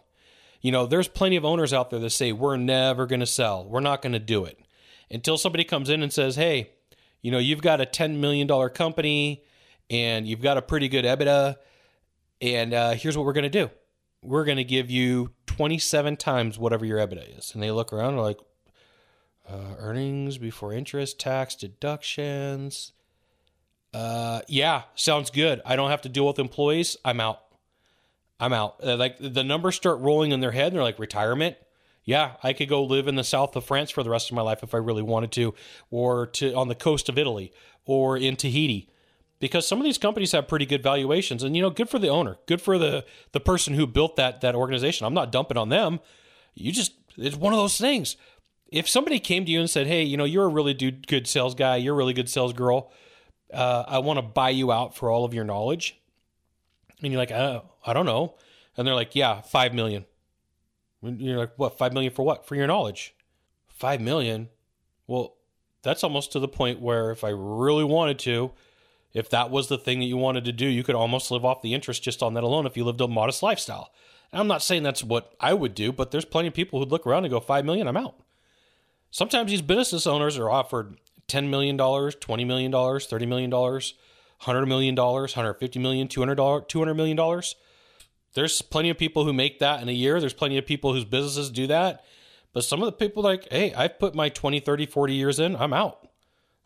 You 0.61 0.73
know, 0.73 0.87
there's 0.87 1.07
plenty 1.07 1.37
of 1.37 1.45
owners 1.45 1.73
out 1.73 1.91
there 1.91 2.01
that 2.01 2.11
say, 2.11 2.33
we're 2.33 2.57
never 2.57 3.07
going 3.07 3.21
to 3.21 3.27
sell. 3.27 3.65
We're 3.65 3.79
not 3.79 4.03
going 4.03 4.15
to 4.15 4.19
do 4.19 4.45
it. 4.47 4.59
Until 5.13 5.39
somebody 5.39 5.63
comes 5.63 5.89
in 5.89 6.03
and 6.03 6.13
says, 6.13 6.35
hey, 6.35 6.73
you 7.21 7.31
know, 7.31 7.39
you've 7.39 7.63
got 7.63 7.81
a 7.81 7.87
$10 7.87 8.17
million 8.17 8.49
company 8.71 9.45
and 9.91 10.27
you've 10.27 10.43
got 10.43 10.59
a 10.59 10.63
pretty 10.63 10.89
good 10.89 11.05
EBITDA. 11.05 11.55
And 12.41 12.75
uh, 12.75 12.91
here's 12.95 13.17
what 13.17 13.27
we're 13.27 13.33
going 13.33 13.45
to 13.45 13.49
do 13.49 13.71
we're 14.25 14.45
going 14.45 14.59
to 14.59 14.65
give 14.65 14.91
you 14.91 15.31
27 15.47 16.17
times 16.17 16.59
whatever 16.59 16.85
your 16.85 16.99
EBITDA 16.99 17.39
is. 17.39 17.55
And 17.55 17.63
they 17.63 17.71
look 17.71 17.93
around 17.93 18.15
and 18.15 18.23
like, 18.23 18.39
uh, 19.49 19.75
earnings 19.79 20.39
before 20.39 20.73
interest, 20.73 21.19
tax, 21.19 21.55
deductions, 21.55 22.93
uh, 23.95 24.41
yeah, 24.49 24.83
sounds 24.95 25.31
good. 25.31 25.61
I 25.67 25.77
don't 25.77 25.91
have 25.91 26.03
to 26.03 26.09
deal 26.09 26.27
with 26.27 26.39
employees. 26.39 26.97
I'm 27.05 27.21
out. 27.21 27.41
I'm 28.41 28.53
out. 28.53 28.77
Uh, 28.83 28.97
like 28.97 29.17
the 29.21 29.45
numbers 29.45 29.77
start 29.77 30.01
rolling 30.01 30.33
in 30.33 30.41
their 30.41 30.51
head. 30.51 30.69
And 30.69 30.77
they're 30.77 30.83
like 30.83 30.99
retirement. 30.99 31.57
Yeah, 32.05 32.33
I 32.43 32.53
could 32.53 32.69
go 32.69 32.83
live 32.83 33.07
in 33.07 33.15
the 33.15 33.23
south 33.23 33.55
of 33.55 33.65
France 33.65 33.91
for 33.91 34.03
the 34.03 34.11
rest 34.11 34.31
of 34.31 34.35
my 34.35 34.43
life 34.43 34.65
if 34.65 34.75
I 34.75 34.79
really 34.79 35.03
wanted 35.03 35.31
to, 35.33 35.55
or 35.89 36.27
to 36.29 36.53
on 36.55 36.67
the 36.67 36.75
coast 36.75 37.09
of 37.09 37.17
Italy, 37.17 37.53
or 37.85 38.17
in 38.17 38.35
Tahiti, 38.35 38.89
because 39.39 39.69
some 39.69 39.79
of 39.79 39.85
these 39.85 39.99
companies 39.99 40.33
have 40.33 40.49
pretty 40.49 40.67
good 40.67 40.83
valuations. 40.83 41.45
And 41.45 41.55
you 41.55 41.63
know, 41.63 41.71
good 41.71 41.89
for 41.89 42.01
the 42.01 42.09
owner, 42.09 42.39
good 42.47 42.61
for 42.61 42.77
the 42.77 43.05
the 43.31 43.39
person 43.39 43.75
who 43.75 43.87
built 43.87 44.17
that 44.17 44.41
that 44.41 44.57
organization. 44.57 45.07
I'm 45.07 45.15
not 45.15 45.31
dumping 45.31 45.57
on 45.57 45.69
them. 45.69 46.01
You 46.55 46.73
just 46.73 46.95
it's 47.17 47.37
one 47.37 47.53
of 47.53 47.61
those 47.61 47.79
things. 47.79 48.17
If 48.73 48.89
somebody 48.89 49.21
came 49.21 49.45
to 49.45 49.51
you 49.53 49.61
and 49.61 49.71
said, 49.71 49.87
"Hey, 49.87 50.03
you 50.03 50.17
know, 50.17 50.25
you're 50.25 50.45
a 50.45 50.49
really 50.49 50.75
good 50.75 51.27
sales 51.27 51.55
guy, 51.55 51.77
you're 51.77 51.95
a 51.95 51.97
really 51.97 52.15
good 52.15 52.29
sales 52.29 52.53
girl," 52.53 52.91
uh, 53.53 53.85
I 53.87 53.99
want 53.99 54.19
to 54.19 54.23
buy 54.23 54.51
you 54.51 54.73
out 54.73 54.97
for 54.97 55.11
all 55.11 55.25
of 55.25 55.35
your 55.35 55.45
knowledge. 55.45 55.99
And 57.03 57.13
you're 57.13 57.21
like, 57.21 57.33
oh, 57.33 57.65
I 57.85 57.93
don't 57.93 58.07
know. 58.07 58.35
And 58.77 58.87
they're 58.87 58.95
like, 58.95 59.15
yeah, 59.15 59.41
five 59.41 59.75
million. 59.75 60.05
And 61.03 61.21
you're 61.21 61.39
like, 61.39 61.53
what? 61.57 61.77
Five 61.79 61.93
million 61.93 62.13
for 62.13 62.25
what? 62.25 62.47
For 62.47 62.55
your 62.55 62.67
knowledge? 62.67 63.15
Five 63.69 64.01
million? 64.01 64.49
Well, 65.07 65.35
that's 65.83 66.05
almost 66.05 66.33
to 66.33 66.39
the 66.39 66.49
point 66.49 66.81
where 66.81 67.11
if 67.11 67.25
I 67.25 67.31
really 67.31 67.85
wanted 67.85 68.19
to, 68.21 68.53
if 69.13 69.29
that 69.31 69.51
was 69.51 69.69
the 69.69 69.79
thing 69.79 69.99
that 69.99 70.07
you 70.07 70.17
wanted 70.17 70.45
to 70.45 70.53
do, 70.53 70.67
you 70.67 70.85
could 70.85 70.95
almost 70.95 71.31
live 71.31 71.45
off 71.45 71.61
the 71.61 71.75
interest 71.75 72.03
just 72.03 72.23
on 72.23 72.35
that 72.35 72.45
alone 72.45 72.67
if 72.67 72.77
you 72.77 72.85
lived 72.85 73.01
a 73.01 73.09
modest 73.09 73.43
lifestyle. 73.43 73.93
And 74.31 74.41
I'm 74.41 74.47
not 74.47 74.63
saying 74.63 74.85
that's 74.85 75.05
what 75.05 75.35
I 75.41 75.53
would 75.53 75.75
do, 75.75 75.93
but 75.93 76.13
there's 76.13 76.25
plenty 76.25 76.49
of 76.49 76.55
people 76.55 76.79
who'd 76.79 76.91
look 76.91 77.07
around 77.07 77.25
and 77.25 77.33
go, 77.33 77.41
five 77.41 77.65
million, 77.65 77.89
I'm 77.89 77.97
out. 77.97 78.15
Sometimes 79.13 79.51
these 79.51 79.63
business 79.63 80.07
owners 80.07 80.39
are 80.39 80.51
offered 80.51 80.97
$10 81.29 81.49
million, 81.49 81.77
$20 81.77 82.47
million, 82.47 82.73
$30 82.73 83.29
million, 83.29 83.51
$100 83.51 84.67
million, 84.67 84.97
$150 84.97 85.81
million, 85.81 86.09
$200, 86.09 86.37
$200 86.37 86.97
million. 86.97 87.43
There's 88.33 88.63
plenty 88.63 88.89
of 88.89 88.97
people 88.97 89.27
who 89.27 89.35
make 89.35 89.59
that 89.59 89.83
in 89.83 89.91
a 89.91 89.93
year. 89.93 90.19
There's 90.19 90.33
plenty 90.33 90.57
of 90.57 90.65
people 90.65 90.95
whose 90.95 91.05
businesses 91.05 91.51
do 91.51 91.67
that. 91.67 92.07
But 92.55 92.65
some 92.65 92.81
of 92.83 92.87
the 92.87 92.93
people 92.93 93.23
like, 93.23 93.47
hey, 93.53 93.75
I've 93.75 93.99
put 93.99 94.15
my 94.15 94.31
20, 94.31 94.61
30, 94.61 94.87
40 94.87 95.15
years 95.15 95.39
in. 95.39 95.57
I'm 95.57 95.75
out. 95.75 96.09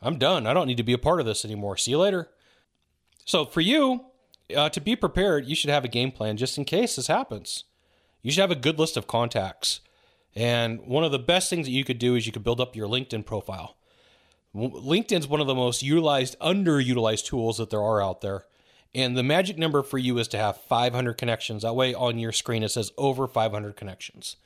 I'm 0.01 0.17
done. 0.17 0.47
I 0.47 0.55
don't 0.55 0.69
need 0.69 0.77
to 0.77 0.85
be 0.85 0.93
a 0.93 0.99
part 0.99 1.19
of 1.19 1.27
this 1.27 1.45
anymore. 1.45 1.77
See 1.77 1.91
you 1.91 1.99
later. 1.99 2.29
So 3.25 3.45
for 3.45 3.61
you, 3.61 4.05
uh, 4.57 4.69
to 4.69 4.81
be 4.81 4.95
prepared, 4.95 5.47
you 5.47 5.57
should 5.57 5.71
have 5.71 5.85
a 5.85 5.89
game 5.89 6.13
plan 6.13 6.37
just 6.37 6.59
in 6.59 6.65
case 6.65 6.95
this 6.95 7.09
happens. 7.09 7.65
You 8.23 8.31
should 8.31 8.43
have 8.43 8.53
a 8.53 8.57
good 8.57 8.79
list 8.79 8.97
of 8.97 9.09
contacts. 9.09 9.81
And 10.37 10.87
one 10.87 11.03
of 11.03 11.11
the 11.11 11.19
best 11.19 11.51
things 11.51 11.67
that 11.67 11.73
you 11.73 11.83
could 11.83 11.99
do 11.99 12.15
is 12.15 12.27
you 12.27 12.33
could 12.33 12.45
build 12.45 12.61
up 12.61 12.77
your 12.77 12.87
LinkedIn 12.87 13.25
profile. 13.25 13.77
LinkedIn's 14.55 15.27
one 15.27 15.41
of 15.41 15.47
the 15.47 15.55
most 15.55 15.83
utilized, 15.83 16.39
underutilized 16.39 17.25
tools 17.25 17.57
that 17.57 17.71
there 17.71 17.83
are 17.83 18.03
out 18.03 18.21
there. 18.21 18.45
And 18.95 19.17
the 19.17 19.23
magic 19.23 19.59
number 19.59 19.83
for 19.83 19.99
you 19.99 20.19
is 20.19 20.29
to 20.29 20.39
have 20.39 20.59
500 20.59 21.15
connections. 21.15 21.63
That 21.63 21.75
way 21.75 21.95
on 21.95 22.19
your 22.19 22.33
screen 22.33 22.63
it 22.63 22.71
says 22.71 22.93
over 22.97 23.27
500 23.27 23.77
connections. 23.77 24.37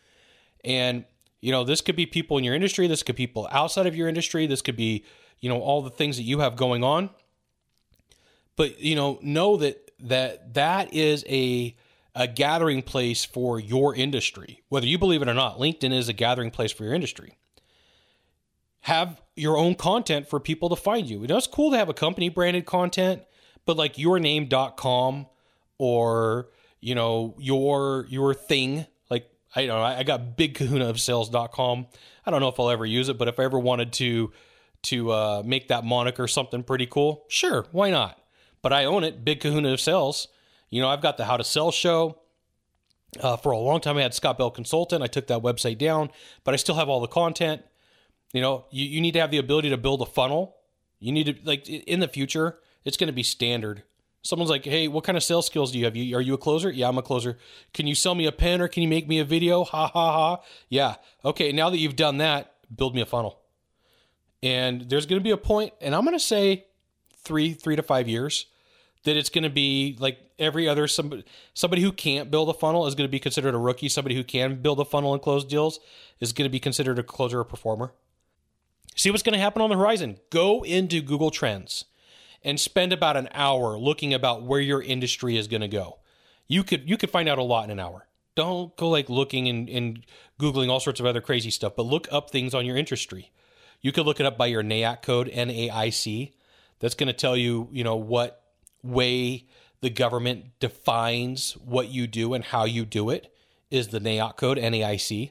And 0.64 1.04
you 1.40 1.52
know, 1.52 1.64
this 1.64 1.80
could 1.80 1.96
be 1.96 2.06
people 2.06 2.36
in 2.38 2.44
your 2.44 2.54
industry, 2.54 2.86
this 2.86 3.02
could 3.02 3.16
be 3.16 3.26
people 3.26 3.48
outside 3.50 3.86
of 3.86 3.96
your 3.96 4.08
industry, 4.08 4.46
this 4.46 4.62
could 4.62 4.76
be, 4.76 5.04
you 5.40 5.48
know, 5.48 5.60
all 5.60 5.82
the 5.82 5.90
things 5.90 6.16
that 6.16 6.24
you 6.24 6.40
have 6.40 6.56
going 6.56 6.84
on. 6.84 7.10
But, 8.56 8.80
you 8.80 8.94
know, 8.94 9.18
know 9.22 9.56
that 9.56 9.90
that 10.00 10.54
that 10.54 10.92
is 10.92 11.24
a 11.28 11.74
a 12.14 12.26
gathering 12.26 12.82
place 12.82 13.24
for 13.24 13.60
your 13.60 13.94
industry. 13.94 14.62
Whether 14.68 14.86
you 14.86 14.98
believe 14.98 15.22
it 15.22 15.28
or 15.28 15.34
not, 15.34 15.58
LinkedIn 15.58 15.92
is 15.92 16.08
a 16.08 16.12
gathering 16.12 16.50
place 16.50 16.72
for 16.72 16.84
your 16.84 16.94
industry 16.94 17.36
have 18.80 19.20
your 19.36 19.56
own 19.56 19.74
content 19.74 20.28
for 20.28 20.40
people 20.40 20.68
to 20.68 20.76
find 20.76 21.08
you. 21.08 21.20
You 21.20 21.26
know, 21.28 21.36
it's 21.36 21.46
cool 21.46 21.70
to 21.70 21.76
have 21.76 21.88
a 21.88 21.94
company 21.94 22.28
branded 22.28 22.66
content, 22.66 23.22
but 23.66 23.76
like 23.76 23.94
yourname.com 23.94 25.26
or, 25.78 26.48
you 26.80 26.94
know, 26.94 27.34
your 27.38 28.06
your 28.08 28.34
thing, 28.34 28.86
like 29.10 29.30
I 29.54 29.66
don't 29.66 29.78
know. 29.78 29.84
I 29.84 30.02
got 30.02 30.36
bigkahunaofsales.com. 30.36 31.86
I 32.26 32.30
don't 32.30 32.40
know 32.40 32.48
if 32.48 32.58
I'll 32.58 32.70
ever 32.70 32.86
use 32.86 33.08
it, 33.08 33.18
but 33.18 33.28
if 33.28 33.38
I 33.38 33.44
ever 33.44 33.58
wanted 33.58 33.92
to 33.94 34.32
to 34.82 35.12
uh, 35.12 35.42
make 35.44 35.68
that 35.68 35.84
moniker 35.84 36.26
something 36.26 36.62
pretty 36.62 36.86
cool, 36.86 37.24
sure, 37.28 37.66
why 37.72 37.90
not? 37.90 38.18
But 38.62 38.72
I 38.72 38.86
own 38.86 39.04
it, 39.04 39.24
Big 39.24 39.40
Kahuna 39.40 39.72
of 39.72 39.80
Sales. 39.80 40.28
You 40.70 40.80
know, 40.80 40.88
I've 40.88 41.02
got 41.02 41.16
the 41.16 41.24
How 41.24 41.36
to 41.36 41.44
Sell 41.44 41.70
show. 41.70 42.16
Uh, 43.20 43.36
for 43.36 43.50
a 43.50 43.58
long 43.58 43.80
time, 43.80 43.96
I 43.96 44.02
had 44.02 44.14
Scott 44.14 44.38
Bell 44.38 44.52
Consultant. 44.52 45.02
I 45.02 45.08
took 45.08 45.26
that 45.26 45.42
website 45.42 45.78
down, 45.78 46.10
but 46.44 46.54
I 46.54 46.56
still 46.56 46.76
have 46.76 46.88
all 46.88 47.00
the 47.00 47.08
content. 47.08 47.62
You 48.32 48.40
know, 48.40 48.66
you, 48.70 48.86
you 48.86 49.00
need 49.00 49.12
to 49.12 49.20
have 49.20 49.32
the 49.32 49.38
ability 49.38 49.70
to 49.70 49.76
build 49.76 50.00
a 50.00 50.06
funnel. 50.06 50.56
You 51.00 51.10
need 51.10 51.24
to, 51.24 51.34
like, 51.44 51.68
in 51.68 51.98
the 51.98 52.06
future, 52.06 52.60
it's 52.84 52.96
going 52.96 53.08
to 53.08 53.12
be 53.12 53.24
standard. 53.24 53.82
Someone's 54.22 54.50
like, 54.50 54.64
hey, 54.64 54.86
what 54.86 55.02
kind 55.02 55.16
of 55.16 55.24
sales 55.24 55.46
skills 55.46 55.72
do 55.72 55.78
you 55.78 55.86
have? 55.86 55.96
You, 55.96 56.16
are 56.16 56.20
you 56.20 56.34
a 56.34 56.38
closer? 56.38 56.70
Yeah, 56.70 56.88
I'm 56.88 56.98
a 56.98 57.02
closer. 57.02 57.38
Can 57.72 57.86
you 57.86 57.94
sell 57.94 58.14
me 58.14 58.26
a 58.26 58.32
pen 58.32 58.60
or 58.60 58.68
can 58.68 58.82
you 58.82 58.88
make 58.88 59.08
me 59.08 59.18
a 59.18 59.24
video? 59.24 59.64
Ha 59.64 59.88
ha 59.88 60.12
ha. 60.12 60.42
Yeah. 60.68 60.96
Okay, 61.24 61.52
now 61.52 61.70
that 61.70 61.78
you've 61.78 61.96
done 61.96 62.18
that, 62.18 62.54
build 62.74 62.94
me 62.94 63.00
a 63.00 63.06
funnel. 63.06 63.40
And 64.42 64.88
there's 64.88 65.06
going 65.06 65.18
to 65.18 65.24
be 65.24 65.30
a 65.30 65.36
point, 65.36 65.72
and 65.80 65.94
I'm 65.94 66.04
going 66.04 66.16
to 66.16 66.24
say 66.24 66.66
three, 67.16 67.54
three 67.54 67.76
to 67.76 67.82
five 67.82 68.08
years, 68.08 68.46
that 69.04 69.16
it's 69.16 69.30
going 69.30 69.44
to 69.44 69.50
be 69.50 69.96
like 69.98 70.18
every 70.38 70.68
other 70.68 70.86
somebody 70.86 71.24
somebody 71.54 71.82
who 71.82 71.92
can't 71.92 72.30
build 72.30 72.48
a 72.48 72.54
funnel 72.54 72.86
is 72.86 72.94
going 72.94 73.08
to 73.08 73.10
be 73.10 73.18
considered 73.18 73.54
a 73.54 73.58
rookie. 73.58 73.88
Somebody 73.88 74.14
who 74.14 74.24
can 74.24 74.60
build 74.62 74.80
a 74.80 74.84
funnel 74.84 75.12
and 75.12 75.22
close 75.22 75.44
deals 75.44 75.80
is 76.20 76.32
going 76.32 76.46
to 76.46 76.52
be 76.52 76.60
considered 76.60 76.98
a 76.98 77.02
closer 77.02 77.40
or 77.40 77.44
performer. 77.44 77.92
See 78.96 79.10
what's 79.10 79.22
going 79.22 79.34
to 79.34 79.40
happen 79.40 79.62
on 79.62 79.70
the 79.70 79.76
horizon. 79.76 80.18
Go 80.30 80.62
into 80.62 81.00
Google 81.00 81.30
Trends 81.30 81.86
and 82.42 82.58
spend 82.58 82.92
about 82.92 83.16
an 83.16 83.28
hour 83.32 83.78
looking 83.78 84.12
about 84.12 84.42
where 84.42 84.60
your 84.60 84.82
industry 84.82 85.36
is 85.36 85.48
going 85.48 85.60
to 85.60 85.68
go. 85.68 85.98
You 86.48 86.64
could 86.64 86.88
you 86.88 86.96
could 86.96 87.10
find 87.10 87.28
out 87.28 87.38
a 87.38 87.42
lot 87.42 87.64
in 87.64 87.70
an 87.70 87.80
hour. 87.80 88.06
Don't 88.34 88.76
go 88.76 88.88
like 88.88 89.08
looking 89.08 89.48
and, 89.48 89.68
and 89.68 90.06
googling 90.40 90.70
all 90.70 90.80
sorts 90.80 91.00
of 91.00 91.06
other 91.06 91.20
crazy 91.20 91.50
stuff, 91.50 91.74
but 91.76 91.86
look 91.86 92.08
up 92.10 92.30
things 92.30 92.54
on 92.54 92.64
your 92.64 92.76
industry. 92.76 93.32
You 93.80 93.92
could 93.92 94.06
look 94.06 94.20
it 94.20 94.26
up 94.26 94.38
by 94.38 94.46
your 94.46 94.62
NAIC 94.62 95.02
code, 95.02 95.28
N 95.28 95.50
A 95.50 95.70
I 95.70 95.90
C. 95.90 96.34
That's 96.80 96.94
going 96.94 97.08
to 97.08 97.12
tell 97.12 97.36
you, 97.36 97.68
you 97.72 97.84
know, 97.84 97.96
what 97.96 98.39
way 98.82 99.46
the 99.80 99.90
government 99.90 100.58
defines 100.60 101.52
what 101.64 101.88
you 101.88 102.06
do 102.06 102.34
and 102.34 102.44
how 102.44 102.64
you 102.64 102.84
do 102.84 103.10
it 103.10 103.32
is 103.70 103.88
the 103.88 104.00
NAIC 104.00 104.36
code, 104.36 104.58
NAIC. 104.58 105.30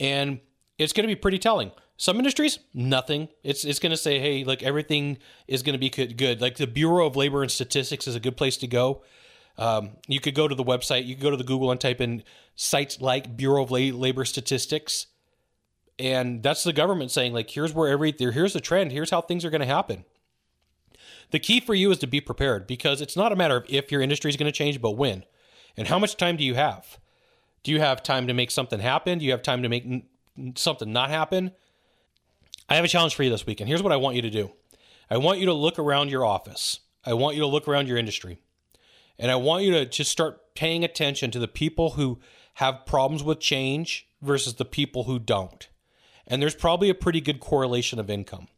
And 0.00 0.40
it's 0.78 0.92
going 0.92 1.04
to 1.04 1.14
be 1.14 1.18
pretty 1.18 1.38
telling. 1.38 1.70
Some 1.96 2.16
industries, 2.16 2.58
nothing. 2.74 3.28
It's 3.44 3.64
it's 3.64 3.78
going 3.78 3.90
to 3.90 3.96
say, 3.96 4.18
hey, 4.18 4.42
like 4.42 4.62
everything 4.62 5.18
is 5.46 5.62
going 5.62 5.74
to 5.74 5.78
be 5.78 5.90
good. 5.90 6.40
Like 6.40 6.56
the 6.56 6.66
Bureau 6.66 7.06
of 7.06 7.14
Labor 7.14 7.42
and 7.42 7.50
Statistics 7.50 8.08
is 8.08 8.16
a 8.16 8.20
good 8.20 8.36
place 8.36 8.56
to 8.56 8.66
go. 8.66 9.04
Um, 9.58 9.90
you 10.08 10.18
could 10.18 10.34
go 10.34 10.48
to 10.48 10.54
the 10.54 10.64
website, 10.64 11.06
you 11.06 11.14
could 11.14 11.22
go 11.22 11.30
to 11.30 11.36
the 11.36 11.44
Google 11.44 11.70
and 11.70 11.80
type 11.80 12.00
in 12.00 12.24
sites 12.56 13.00
like 13.00 13.36
Bureau 13.36 13.62
of 13.62 13.70
Labor 13.70 14.24
Statistics, 14.24 15.06
and 15.98 16.42
that's 16.42 16.64
the 16.64 16.72
government 16.72 17.10
saying 17.10 17.34
like, 17.34 17.50
here's 17.50 17.72
where 17.72 17.88
every 17.88 18.14
here's 18.18 18.54
the 18.54 18.60
trend, 18.60 18.90
here's 18.90 19.10
how 19.10 19.20
things 19.20 19.44
are 19.44 19.50
going 19.50 19.60
to 19.60 19.66
happen. 19.66 20.04
The 21.32 21.40
key 21.40 21.60
for 21.60 21.74
you 21.74 21.90
is 21.90 21.98
to 21.98 22.06
be 22.06 22.20
prepared 22.20 22.66
because 22.66 23.00
it's 23.00 23.16
not 23.16 23.32
a 23.32 23.36
matter 23.36 23.56
of 23.56 23.64
if 23.68 23.90
your 23.90 24.02
industry 24.02 24.30
is 24.30 24.36
going 24.36 24.52
to 24.52 24.56
change, 24.56 24.80
but 24.80 24.92
when. 24.92 25.24
And 25.76 25.88
how 25.88 25.98
much 25.98 26.16
time 26.16 26.36
do 26.36 26.44
you 26.44 26.54
have? 26.54 26.98
Do 27.62 27.72
you 27.72 27.80
have 27.80 28.02
time 28.02 28.26
to 28.26 28.34
make 28.34 28.50
something 28.50 28.80
happen? 28.80 29.18
Do 29.18 29.24
you 29.24 29.30
have 29.30 29.42
time 29.42 29.62
to 29.62 29.68
make 29.68 29.84
n- 29.84 30.04
something 30.56 30.92
not 30.92 31.08
happen? 31.08 31.52
I 32.68 32.76
have 32.76 32.84
a 32.84 32.88
challenge 32.88 33.14
for 33.14 33.22
you 33.22 33.30
this 33.30 33.46
weekend. 33.46 33.68
Here's 33.68 33.82
what 33.82 33.92
I 33.92 33.96
want 33.96 34.16
you 34.16 34.22
to 34.22 34.30
do 34.30 34.52
I 35.10 35.16
want 35.16 35.38
you 35.38 35.46
to 35.46 35.54
look 35.54 35.78
around 35.78 36.10
your 36.10 36.24
office, 36.24 36.80
I 37.04 37.14
want 37.14 37.36
you 37.36 37.42
to 37.42 37.48
look 37.48 37.66
around 37.66 37.88
your 37.88 37.98
industry, 37.98 38.38
and 39.18 39.30
I 39.30 39.36
want 39.36 39.64
you 39.64 39.72
to 39.72 39.86
just 39.86 40.10
start 40.10 40.54
paying 40.54 40.84
attention 40.84 41.30
to 41.30 41.38
the 41.38 41.48
people 41.48 41.90
who 41.90 42.18
have 42.54 42.84
problems 42.84 43.22
with 43.22 43.40
change 43.40 44.06
versus 44.20 44.54
the 44.54 44.64
people 44.66 45.04
who 45.04 45.18
don't. 45.18 45.68
And 46.26 46.42
there's 46.42 46.54
probably 46.54 46.90
a 46.90 46.94
pretty 46.94 47.20
good 47.20 47.40
correlation 47.40 47.98
of 47.98 48.10
income. 48.10 48.48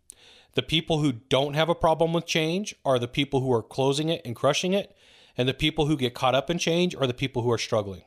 The 0.54 0.62
people 0.62 1.00
who 1.00 1.12
don't 1.12 1.54
have 1.54 1.68
a 1.68 1.74
problem 1.74 2.12
with 2.12 2.26
change 2.26 2.76
are 2.84 3.00
the 3.00 3.08
people 3.08 3.40
who 3.40 3.52
are 3.52 3.62
closing 3.62 4.08
it 4.08 4.22
and 4.24 4.36
crushing 4.36 4.72
it, 4.72 4.96
and 5.36 5.48
the 5.48 5.54
people 5.54 5.86
who 5.86 5.96
get 5.96 6.14
caught 6.14 6.36
up 6.36 6.48
in 6.48 6.58
change 6.58 6.94
are 6.94 7.08
the 7.08 7.14
people 7.14 7.42
who 7.42 7.50
are 7.50 7.58
struggling. 7.58 8.02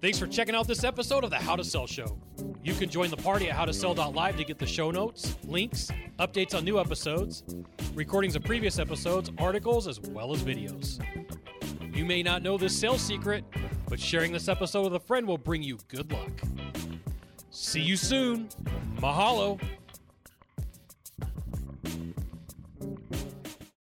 Thanks 0.00 0.18
for 0.18 0.26
checking 0.26 0.56
out 0.56 0.66
this 0.66 0.82
episode 0.82 1.22
of 1.22 1.30
the 1.30 1.36
How 1.36 1.54
to 1.54 1.62
Sell 1.62 1.86
Show. 1.86 2.18
You 2.64 2.74
can 2.74 2.88
join 2.88 3.08
the 3.08 3.16
party 3.16 3.48
at 3.48 3.56
howtosell.live 3.56 4.36
to 4.36 4.44
get 4.44 4.58
the 4.58 4.66
show 4.66 4.90
notes, 4.90 5.36
links, 5.44 5.92
updates 6.18 6.56
on 6.56 6.64
new 6.64 6.80
episodes, 6.80 7.44
recordings 7.94 8.34
of 8.34 8.42
previous 8.42 8.80
episodes, 8.80 9.30
articles, 9.38 9.86
as 9.86 10.00
well 10.00 10.32
as 10.32 10.42
videos. 10.42 11.00
You 11.94 12.04
may 12.04 12.24
not 12.24 12.42
know 12.42 12.58
this 12.58 12.76
sales 12.76 13.00
secret, 13.00 13.44
but 13.88 14.00
sharing 14.00 14.32
this 14.32 14.48
episode 14.48 14.82
with 14.82 14.96
a 14.96 15.00
friend 15.00 15.24
will 15.24 15.38
bring 15.38 15.62
you 15.62 15.78
good 15.86 16.10
luck. 16.10 16.30
See 17.54 17.82
you 17.82 17.98
soon. 17.98 18.48
Mahalo. 18.96 19.60